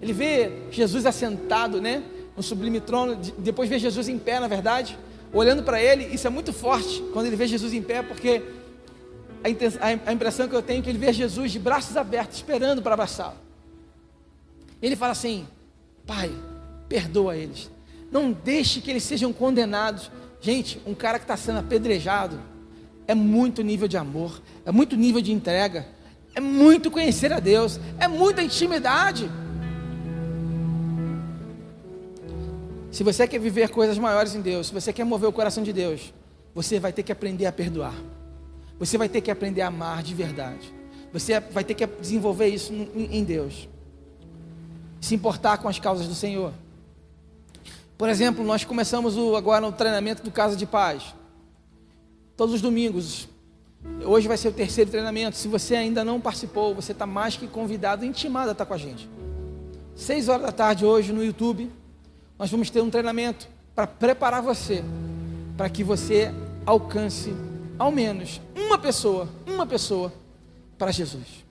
Ele 0.00 0.12
vê 0.12 0.50
Jesus 0.70 1.04
assentado, 1.04 1.80
né? 1.80 2.02
no 2.40 2.42
sublime 2.42 2.80
trono, 2.80 3.16
depois 3.36 3.68
vê 3.68 3.78
Jesus 3.78 4.08
em 4.08 4.18
pé, 4.18 4.40
na 4.40 4.48
verdade, 4.48 4.98
olhando 5.30 5.62
para 5.62 5.78
ele, 5.82 6.06
isso 6.06 6.26
é 6.26 6.30
muito 6.30 6.54
forte 6.54 7.02
quando 7.12 7.26
ele 7.26 7.36
vê 7.36 7.46
Jesus 7.46 7.74
em 7.74 7.82
pé, 7.82 8.02
porque 8.02 8.42
a, 9.44 10.12
impressão 10.12 10.48
que 10.48 10.54
eu 10.54 10.62
tenho 10.62 10.80
é 10.80 10.82
que 10.82 10.88
ele 10.88 10.98
vê 10.98 11.12
Jesus 11.12 11.52
de 11.52 11.58
braços 11.58 11.98
abertos, 11.98 12.38
esperando 12.38 12.80
para 12.80 12.94
abraçá-lo. 12.94 13.36
Ele 14.80 14.96
fala 14.96 15.12
assim: 15.12 15.46
Pai, 16.06 16.30
perdoa 16.88 17.36
eles, 17.36 17.70
não 18.10 18.32
deixe 18.32 18.80
que 18.80 18.90
eles 18.90 19.02
sejam 19.02 19.34
condenados. 19.34 20.10
Gente, 20.40 20.80
um 20.86 20.94
cara 20.94 21.18
que 21.18 21.24
está 21.24 21.36
sendo 21.36 21.58
apedrejado 21.58 22.40
é 23.06 23.14
muito 23.14 23.62
nível 23.62 23.86
de 23.86 23.98
amor, 23.98 24.40
é 24.64 24.72
muito 24.72 24.96
nível 24.96 25.20
de 25.20 25.30
entrega, 25.30 25.86
é 26.34 26.40
muito 26.40 26.90
conhecer 26.90 27.32
a 27.32 27.40
Deus, 27.40 27.80
é 27.98 28.06
muita 28.06 28.42
intimidade. 28.42 29.30
Se 32.90 33.04
você 33.04 33.26
quer 33.26 33.38
viver 33.38 33.68
coisas 33.70 33.98
maiores 33.98 34.34
em 34.34 34.40
Deus, 34.40 34.68
se 34.68 34.72
você 34.72 34.92
quer 34.92 35.04
mover 35.04 35.28
o 35.28 35.32
coração 35.32 35.62
de 35.62 35.72
Deus, 35.72 36.12
você 36.54 36.80
vai 36.80 36.92
ter 36.92 37.02
que 37.02 37.12
aprender 37.12 37.46
a 37.46 37.52
perdoar. 37.52 37.94
Você 38.78 38.98
vai 38.98 39.08
ter 39.08 39.20
que 39.20 39.30
aprender 39.30 39.62
a 39.62 39.68
amar 39.68 40.02
de 40.02 40.14
verdade. 40.14 40.72
Você 41.12 41.38
vai 41.38 41.64
ter 41.64 41.74
que 41.74 41.86
desenvolver 41.86 42.48
isso 42.48 42.72
em 42.72 43.24
Deus. 43.24 43.68
Se 45.00 45.14
importar 45.14 45.58
com 45.58 45.68
as 45.68 45.78
causas 45.78 46.06
do 46.06 46.14
Senhor. 46.14 46.52
Por 47.96 48.08
exemplo, 48.08 48.44
nós 48.44 48.64
começamos 48.64 49.16
o, 49.16 49.36
agora 49.36 49.66
o 49.66 49.72
treinamento 49.72 50.22
do 50.22 50.30
Casa 50.30 50.56
de 50.56 50.66
Paz. 50.66 51.14
Todos 52.36 52.54
os 52.54 52.60
domingos. 52.60 53.28
Hoje 54.04 54.28
vai 54.28 54.36
ser 54.36 54.48
o 54.48 54.52
terceiro 54.52 54.90
treinamento. 54.90 55.36
Se 55.36 55.48
você 55.48 55.74
ainda 55.74 56.04
não 56.04 56.20
participou, 56.20 56.74
você 56.74 56.92
está 56.92 57.06
mais 57.06 57.36
que 57.36 57.46
convidado, 57.46 58.04
intimado 58.04 58.50
a 58.50 58.52
estar 58.52 58.66
com 58.66 58.74
a 58.74 58.78
gente. 58.78 59.08
Seis 59.94 60.28
horas 60.28 60.42
da 60.42 60.52
tarde 60.52 60.84
hoje 60.84 61.12
no 61.12 61.24
YouTube 61.24 61.70
nós 62.38 62.50
vamos 62.50 62.70
ter 62.70 62.80
um 62.80 62.88
treinamento 62.88 63.46
para 63.74 63.86
preparar 63.86 64.40
você, 64.40 64.82
para 65.56 65.68
que 65.68 65.84
você 65.84 66.32
alcance 66.64 67.34
ao 67.78 67.90
menos 67.90 68.40
uma 68.56 68.78
pessoa, 68.78 69.28
uma 69.46 69.66
pessoa 69.66 70.12
para 70.78 70.90
Jesus. 70.90 71.44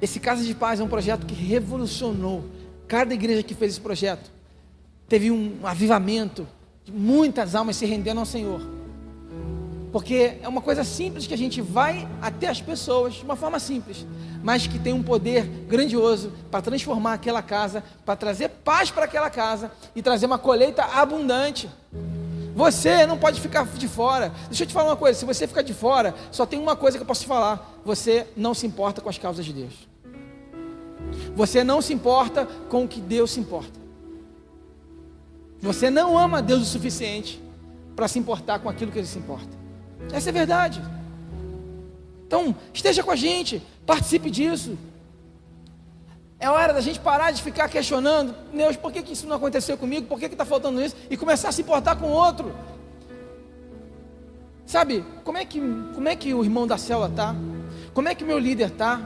Esse 0.00 0.18
Casa 0.18 0.42
de 0.42 0.54
Paz 0.54 0.80
é 0.80 0.82
um 0.82 0.88
projeto 0.88 1.26
que 1.26 1.34
revolucionou. 1.34 2.44
Cada 2.88 3.12
igreja 3.12 3.42
que 3.42 3.54
fez 3.54 3.72
esse 3.72 3.80
projeto 3.80 4.30
teve 5.08 5.30
um 5.30 5.58
avivamento, 5.62 6.46
muitas 6.90 7.54
almas 7.54 7.76
se 7.76 7.84
rendendo 7.86 8.20
ao 8.20 8.26
Senhor. 8.26 8.62
Porque 9.94 10.38
é 10.42 10.48
uma 10.48 10.60
coisa 10.60 10.82
simples 10.82 11.24
que 11.24 11.32
a 11.32 11.38
gente 11.38 11.62
vai 11.62 12.08
até 12.20 12.48
as 12.48 12.60
pessoas 12.60 13.14
de 13.14 13.22
uma 13.22 13.36
forma 13.36 13.60
simples 13.60 14.04
mas 14.44 14.66
que 14.66 14.78
tem 14.78 14.92
um 14.92 15.02
poder 15.02 15.46
grandioso 15.66 16.30
para 16.50 16.60
transformar 16.60 17.14
aquela 17.14 17.40
casa, 17.40 17.82
para 18.04 18.14
trazer 18.14 18.50
paz 18.50 18.90
para 18.90 19.06
aquela 19.06 19.30
casa 19.30 19.72
e 19.96 20.02
trazer 20.02 20.26
uma 20.26 20.36
colheita 20.36 20.84
abundante. 20.84 21.66
Você 22.54 23.06
não 23.06 23.16
pode 23.16 23.40
ficar 23.40 23.64
de 23.64 23.88
fora. 23.88 24.30
Deixa 24.48 24.64
eu 24.64 24.66
te 24.66 24.74
falar 24.74 24.90
uma 24.90 24.96
coisa: 24.96 25.18
se 25.18 25.24
você 25.24 25.46
ficar 25.46 25.62
de 25.62 25.72
fora, 25.72 26.14
só 26.30 26.44
tem 26.44 26.60
uma 26.60 26.76
coisa 26.76 26.98
que 26.98 27.02
eu 27.02 27.06
posso 27.06 27.22
te 27.22 27.26
falar: 27.26 27.80
você 27.86 28.26
não 28.36 28.52
se 28.52 28.66
importa 28.66 29.00
com 29.00 29.08
as 29.08 29.16
causas 29.16 29.46
de 29.46 29.52
Deus. 29.54 29.88
Você 31.34 31.64
não 31.64 31.80
se 31.80 31.94
importa 31.94 32.44
com 32.68 32.84
o 32.84 32.88
que 32.88 33.00
Deus 33.00 33.30
se 33.30 33.40
importa. 33.40 33.80
Você 35.58 35.88
não 35.88 36.18
ama 36.18 36.42
Deus 36.42 36.60
o 36.60 36.66
suficiente 36.66 37.42
para 37.96 38.08
se 38.08 38.18
importar 38.18 38.58
com 38.58 38.68
aquilo 38.68 38.92
que 38.92 38.98
Ele 38.98 39.06
se 39.06 39.18
importa. 39.18 39.63
Essa 40.12 40.28
é 40.28 40.32
verdade. 40.32 40.82
Então, 42.26 42.54
esteja 42.72 43.02
com 43.02 43.10
a 43.10 43.16
gente, 43.16 43.62
participe 43.86 44.30
disso. 44.30 44.76
É 46.38 46.50
hora 46.50 46.72
da 46.72 46.80
gente 46.80 47.00
parar 47.00 47.30
de 47.30 47.42
ficar 47.42 47.68
questionando, 47.68 48.34
Deus, 48.52 48.76
por 48.76 48.92
que, 48.92 49.02
que 49.02 49.12
isso 49.12 49.26
não 49.26 49.36
aconteceu 49.36 49.78
comigo? 49.78 50.06
Por 50.06 50.18
que 50.18 50.26
está 50.26 50.44
faltando 50.44 50.82
isso? 50.82 50.96
E 51.08 51.16
começar 51.16 51.48
a 51.48 51.52
se 51.52 51.62
importar 51.62 51.96
com 51.96 52.06
o 52.06 52.10
outro. 52.10 52.54
Sabe, 54.66 55.04
como 55.22 55.38
é 55.38 55.44
que, 55.44 55.60
como 55.94 56.08
é 56.08 56.16
que 56.16 56.34
o 56.34 56.42
irmão 56.42 56.66
da 56.66 56.76
célula 56.76 57.08
tá? 57.08 57.34
Como 57.92 58.08
é 58.08 58.14
que 58.14 58.24
o 58.24 58.26
meu 58.26 58.38
líder 58.38 58.70
tá? 58.70 59.00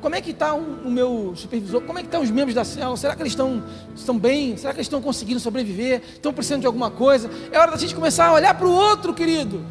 Como 0.00 0.14
é 0.14 0.20
que 0.20 0.30
está 0.30 0.54
o, 0.54 0.90
meu 0.90 1.32
supervisor? 1.34 1.80
Como 1.82 1.98
é 1.98 2.02
que 2.02 2.08
estão 2.08 2.22
os 2.22 2.30
membros 2.30 2.54
da 2.54 2.64
célula? 2.64 2.96
Será 2.96 3.14
que 3.14 3.22
eles 3.22 3.32
estão, 3.32 3.62
estão 3.94 4.18
bem? 4.18 4.56
Será 4.56 4.72
que 4.72 4.78
eles 4.78 4.86
estão 4.86 5.00
conseguindo 5.00 5.40
sobreviver? 5.40 6.02
Estão 6.14 6.32
precisando 6.32 6.60
de 6.60 6.66
alguma 6.66 6.90
coisa? 6.90 7.30
É 7.50 7.58
hora 7.58 7.70
da 7.70 7.76
gente 7.76 7.94
começar 7.94 8.26
a 8.26 8.32
olhar 8.32 8.54
para 8.54 8.66
o 8.66 8.72
outro, 8.72 9.14
querido. 9.14 9.64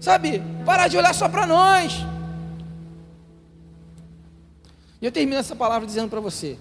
Sabe? 0.00 0.42
Parar 0.64 0.88
de 0.88 0.96
olhar 0.96 1.14
só 1.14 1.28
para 1.28 1.46
nós. 1.46 1.92
E 5.00 5.06
eu 5.06 5.12
termino 5.12 5.38
essa 5.38 5.54
palavra 5.54 5.86
dizendo 5.86 6.08
para 6.08 6.20
você: 6.20 6.58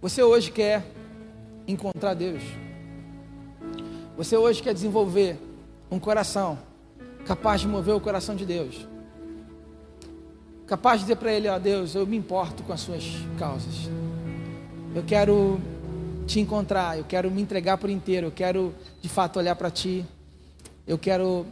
Você 0.00 0.22
hoje 0.22 0.50
quer 0.50 0.84
encontrar 1.66 2.14
Deus. 2.14 2.42
Você 4.16 4.36
hoje 4.36 4.62
quer 4.62 4.74
desenvolver 4.74 5.38
um 5.90 5.98
coração 5.98 6.58
capaz 7.26 7.60
de 7.60 7.68
mover 7.68 7.94
o 7.94 8.00
coração 8.00 8.34
de 8.34 8.44
Deus. 8.44 8.86
Capaz 10.66 11.00
de 11.00 11.06
dizer 11.06 11.16
para 11.16 11.32
Ele: 11.32 11.48
Ó 11.48 11.58
Deus, 11.58 11.94
eu 11.94 12.06
me 12.06 12.16
importo 12.16 12.62
com 12.62 12.72
as 12.72 12.80
suas 12.80 13.04
causas. 13.38 13.90
Eu 14.94 15.02
quero 15.02 15.60
te 16.26 16.40
encontrar, 16.40 16.98
eu 16.98 17.04
quero 17.04 17.30
me 17.30 17.40
entregar 17.40 17.78
por 17.78 17.90
inteiro, 17.90 18.28
eu 18.28 18.32
quero 18.32 18.74
de 19.00 19.08
fato 19.08 19.38
olhar 19.38 19.56
para 19.56 19.70
Ti. 19.70 20.04
Eu 20.86 20.98
quero 20.98 21.46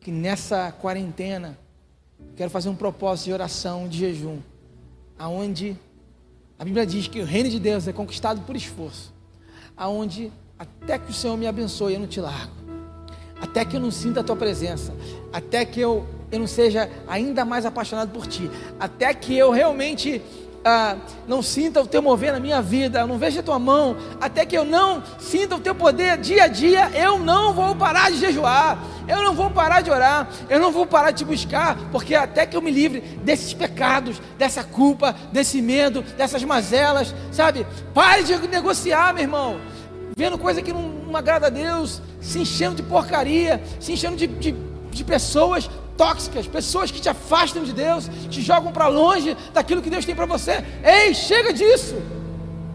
que 0.00 0.10
nessa 0.10 0.70
quarentena, 0.72 1.58
quero 2.36 2.50
fazer 2.50 2.68
um 2.68 2.76
propósito 2.76 3.26
de 3.26 3.32
oração, 3.32 3.88
de 3.88 3.98
jejum, 3.98 4.38
aonde 5.18 5.76
a 6.58 6.64
Bíblia 6.64 6.86
diz 6.86 7.08
que 7.08 7.20
o 7.20 7.24
reino 7.24 7.48
de 7.48 7.58
Deus 7.58 7.88
é 7.88 7.92
conquistado 7.92 8.42
por 8.42 8.54
esforço, 8.54 9.12
aonde 9.76 10.30
até 10.58 10.98
que 10.98 11.10
o 11.10 11.14
Senhor 11.14 11.36
me 11.36 11.46
abençoe, 11.46 11.94
eu 11.94 12.00
não 12.00 12.06
te 12.06 12.20
largo, 12.20 12.52
até 13.40 13.64
que 13.64 13.76
eu 13.76 13.80
não 13.80 13.90
sinta 13.90 14.20
a 14.20 14.24
tua 14.24 14.36
presença, 14.36 14.94
até 15.32 15.64
que 15.64 15.80
eu, 15.80 16.06
eu 16.30 16.38
não 16.38 16.46
seja 16.46 16.90
ainda 17.08 17.44
mais 17.44 17.64
apaixonado 17.64 18.12
por 18.12 18.26
ti, 18.26 18.50
até 18.78 19.12
que 19.14 19.34
eu 19.36 19.50
realmente 19.50 20.20
ah, 20.64 20.96
não 21.28 21.42
sinta 21.42 21.82
o 21.82 21.86
teu 21.86 22.00
mover 22.00 22.32
na 22.32 22.40
minha 22.40 22.62
vida, 22.62 23.06
não 23.06 23.18
veja 23.18 23.40
a 23.40 23.42
tua 23.42 23.58
mão, 23.58 23.96
até 24.20 24.46
que 24.46 24.56
eu 24.56 24.64
não 24.64 25.02
sinta 25.18 25.56
o 25.56 25.60
teu 25.60 25.74
poder 25.74 26.16
dia 26.16 26.44
a 26.44 26.48
dia, 26.48 26.90
eu 26.94 27.18
não 27.18 27.52
vou 27.52 27.76
parar 27.76 28.10
de 28.10 28.16
jejuar, 28.16 28.78
eu 29.06 29.22
não 29.22 29.34
vou 29.34 29.50
parar 29.50 29.82
de 29.82 29.90
orar, 29.90 30.28
eu 30.48 30.58
não 30.58 30.72
vou 30.72 30.86
parar 30.86 31.10
de 31.10 31.18
te 31.18 31.24
buscar, 31.24 31.76
porque 31.92 32.14
até 32.14 32.46
que 32.46 32.56
eu 32.56 32.62
me 32.62 32.70
livre 32.70 33.00
desses 33.22 33.52
pecados, 33.52 34.20
dessa 34.38 34.64
culpa, 34.64 35.14
desse 35.30 35.60
medo, 35.60 36.02
dessas 36.16 36.42
mazelas, 36.42 37.14
sabe? 37.30 37.66
Pare 37.92 38.22
de 38.22 38.34
negociar, 38.48 39.12
meu 39.12 39.22
irmão, 39.22 39.60
vendo 40.16 40.38
coisa 40.38 40.62
que 40.62 40.72
não, 40.72 40.82
não 40.82 41.16
agrada 41.16 41.48
a 41.48 41.50
Deus, 41.50 42.00
se 42.20 42.38
enchendo 42.38 42.76
de 42.76 42.82
porcaria, 42.82 43.62
se 43.78 43.92
enchendo 43.92 44.16
de, 44.16 44.26
de, 44.26 44.54
de 44.90 45.04
pessoas 45.04 45.68
tóxicas, 45.96 46.46
pessoas 46.46 46.90
que 46.90 47.00
te 47.00 47.08
afastam 47.08 47.64
de 47.64 47.72
Deus, 47.72 48.08
te 48.28 48.40
jogam 48.40 48.72
para 48.72 48.88
longe 48.88 49.36
daquilo 49.52 49.82
que 49.82 49.90
Deus 49.90 50.04
tem 50.04 50.14
para 50.14 50.26
você. 50.26 50.64
Ei, 50.82 51.14
chega 51.14 51.52
disso. 51.52 51.96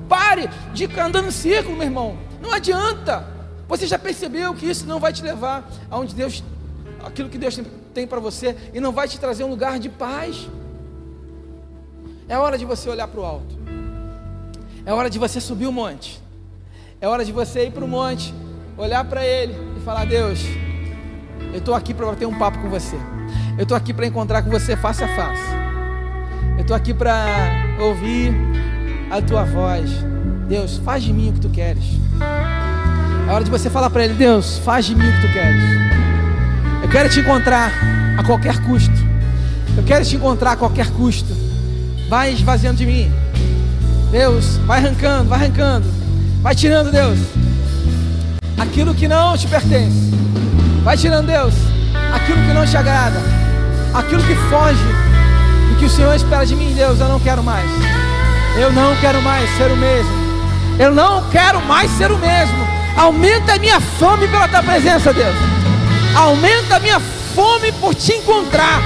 Pare 0.08 0.50
de 0.74 0.88
ficar 0.88 1.06
andando 1.06 1.28
em 1.28 1.32
círculo, 1.32 1.76
meu 1.76 1.86
irmão. 1.86 2.18
Não 2.42 2.52
adianta. 2.52 3.28
Você 3.68 3.86
já 3.86 4.00
percebeu 4.00 4.54
que 4.56 4.66
isso 4.66 4.86
não 4.88 5.00
vai 5.00 5.14
te 5.14 5.22
levar 5.22 5.70
aonde 5.92 6.16
Deus, 6.16 6.44
aquilo 7.04 7.30
que 7.30 7.38
Deus 7.38 7.60
tem 7.94 8.08
para 8.08 8.20
você, 8.20 8.56
e 8.74 8.80
não 8.80 8.92
vai 8.92 9.08
te 9.08 9.20
trazer 9.20 9.44
um 9.44 9.50
lugar 9.50 9.78
de 9.78 9.90
paz. 9.90 10.50
É 12.28 12.38
hora 12.38 12.58
de 12.58 12.66
você 12.66 12.90
olhar 12.90 13.08
para 13.08 13.20
o 13.20 13.26
alto. 13.26 13.58
É 14.86 14.94
hora 14.94 15.10
de 15.10 15.20
você 15.20 15.40
subir 15.40 15.68
o 15.68 15.72
monte. 15.72 16.20
É 17.02 17.08
hora 17.08 17.24
de 17.24 17.32
você 17.32 17.68
ir 17.68 17.72
para 17.72 17.86
o 17.86 17.88
monte, 17.88 18.34
olhar 18.78 19.06
para 19.06 19.26
Ele 19.26 19.56
e 19.78 19.82
falar: 19.82 20.06
Deus, 20.06 20.40
eu 21.60 21.62
estou 21.62 21.76
aqui 21.76 21.94
para 21.94 22.16
ter 22.16 22.26
um 22.26 22.34
papo 22.34 22.58
com 22.60 22.70
você. 22.70 22.96
Eu 23.58 23.64
estou 23.64 23.76
aqui 23.76 23.94
para 23.94 24.08
encontrar 24.08 24.42
com 24.42 24.50
você 24.50 24.78
face 24.78 25.04
a 25.04 25.08
face. 25.10 25.44
Eu 26.56 26.62
estou 26.62 26.74
aqui 26.76 26.94
para 26.94 27.26
ouvir 27.80 28.34
a 29.12 29.22
tua 29.22 29.44
voz. 29.44 29.92
Deus, 30.48 30.78
faz 30.78 31.04
de 31.04 31.12
mim 31.12 31.30
o 31.30 31.34
que 31.34 31.42
tu 31.42 31.50
queres. 31.50 31.84
É 33.28 33.34
hora 33.34 33.44
de 33.44 33.52
você 33.52 33.70
falar 33.70 33.90
para 33.90 34.06
Ele: 34.06 34.14
Deus, 34.14 34.58
faz 34.60 34.86
de 34.86 34.96
mim 34.96 35.04
o 35.04 35.12
que 35.12 35.28
tu 35.28 35.34
queres. 35.34 35.62
Eu 36.82 36.90
quero 36.90 37.10
te 37.10 37.20
encontrar 37.20 37.74
a 38.18 38.24
qualquer 38.24 38.64
custo. 38.64 38.96
Eu 39.76 39.84
quero 39.84 40.06
te 40.06 40.16
encontrar 40.16 40.54
a 40.54 40.56
qualquer 40.56 40.90
custo. 40.92 41.36
Vai 42.10 42.32
esvaziando 42.32 42.78
de 42.78 42.86
mim. 42.86 43.12
Deus, 44.12 44.56
vai 44.66 44.80
arrancando, 44.80 45.30
vai 45.30 45.40
arrancando. 45.40 45.88
Vai 46.42 46.56
tirando, 46.56 46.90
Deus, 46.90 47.20
aquilo 48.58 48.96
que 48.96 49.10
não 49.10 49.38
te 49.38 49.46
pertence. 49.46 50.10
Vai 50.84 50.98
tirando, 50.98 51.28
Deus, 51.28 51.54
aquilo 52.14 52.38
que 52.46 52.54
não 52.54 52.66
te 52.66 52.76
agrada, 52.78 53.22
aquilo 53.94 54.24
que 54.24 54.36
foge 54.50 54.84
do 55.70 55.76
que 55.78 55.86
o 55.86 55.90
Senhor 55.90 56.14
espera 56.16 56.46
de 56.46 56.56
mim, 56.56 56.74
Deus. 56.74 57.00
Eu 57.00 57.08
não 57.08 57.20
quero 57.20 57.44
mais. 57.44 57.70
Eu 58.58 58.72
não 58.72 58.96
quero 58.98 59.22
mais 59.22 59.50
ser 59.58 59.72
o 59.72 59.78
mesmo. 59.78 60.12
Eu 60.80 60.94
não 60.94 61.30
quero 61.30 61.62
mais 61.62 61.92
ser 61.92 62.12
o 62.12 62.18
mesmo. 62.18 62.68
Aumenta 62.98 63.54
a 63.54 63.60
minha 63.60 63.80
fome 63.80 64.28
pela 64.28 64.48
tua 64.48 64.64
presença, 64.64 65.14
Deus. 65.14 65.36
Aumenta 66.16 66.78
a 66.78 66.80
minha 66.80 67.00
fome 67.36 67.72
por 67.74 67.94
te 67.94 68.14
encontrar. 68.14 68.82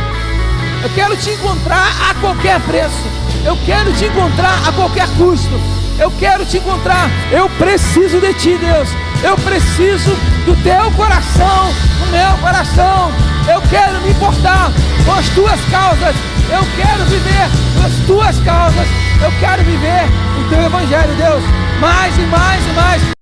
Eu 0.83 0.89
quero 0.89 1.15
te 1.15 1.29
encontrar 1.29 1.87
a 2.09 2.15
qualquer 2.15 2.59
preço. 2.61 3.07
Eu 3.45 3.57
quero 3.65 3.93
te 3.93 4.05
encontrar 4.05 4.67
a 4.67 4.71
qualquer 4.71 5.07
custo. 5.17 5.59
Eu 5.99 6.11
quero 6.19 6.45
te 6.45 6.57
encontrar. 6.57 7.09
Eu 7.31 7.49
preciso 7.51 8.19
de 8.19 8.33
ti, 8.33 8.57
Deus. 8.57 8.89
Eu 9.23 9.37
preciso 9.37 10.11
do 10.45 10.55
teu 10.57 10.91
coração, 10.91 11.73
no 11.99 12.07
meu 12.07 12.37
coração. 12.39 13.11
Eu 13.47 13.61
quero 13.69 14.01
me 14.01 14.11
importar 14.11 14.71
com 15.05 15.11
as 15.13 15.27
tuas 15.29 15.59
causas. 15.71 16.15
Eu 16.49 16.61
quero 16.75 17.05
viver 17.05 17.49
as 17.85 18.05
tuas 18.05 18.39
causas. 18.39 18.87
Eu 19.21 19.31
quero 19.39 19.63
viver 19.63 20.03
o 20.39 20.49
teu 20.49 20.61
evangelho, 20.61 21.15
Deus. 21.15 21.43
Mais 21.79 22.17
e 22.17 22.21
mais 22.21 22.67
e 22.67 22.73
mais. 22.73 23.13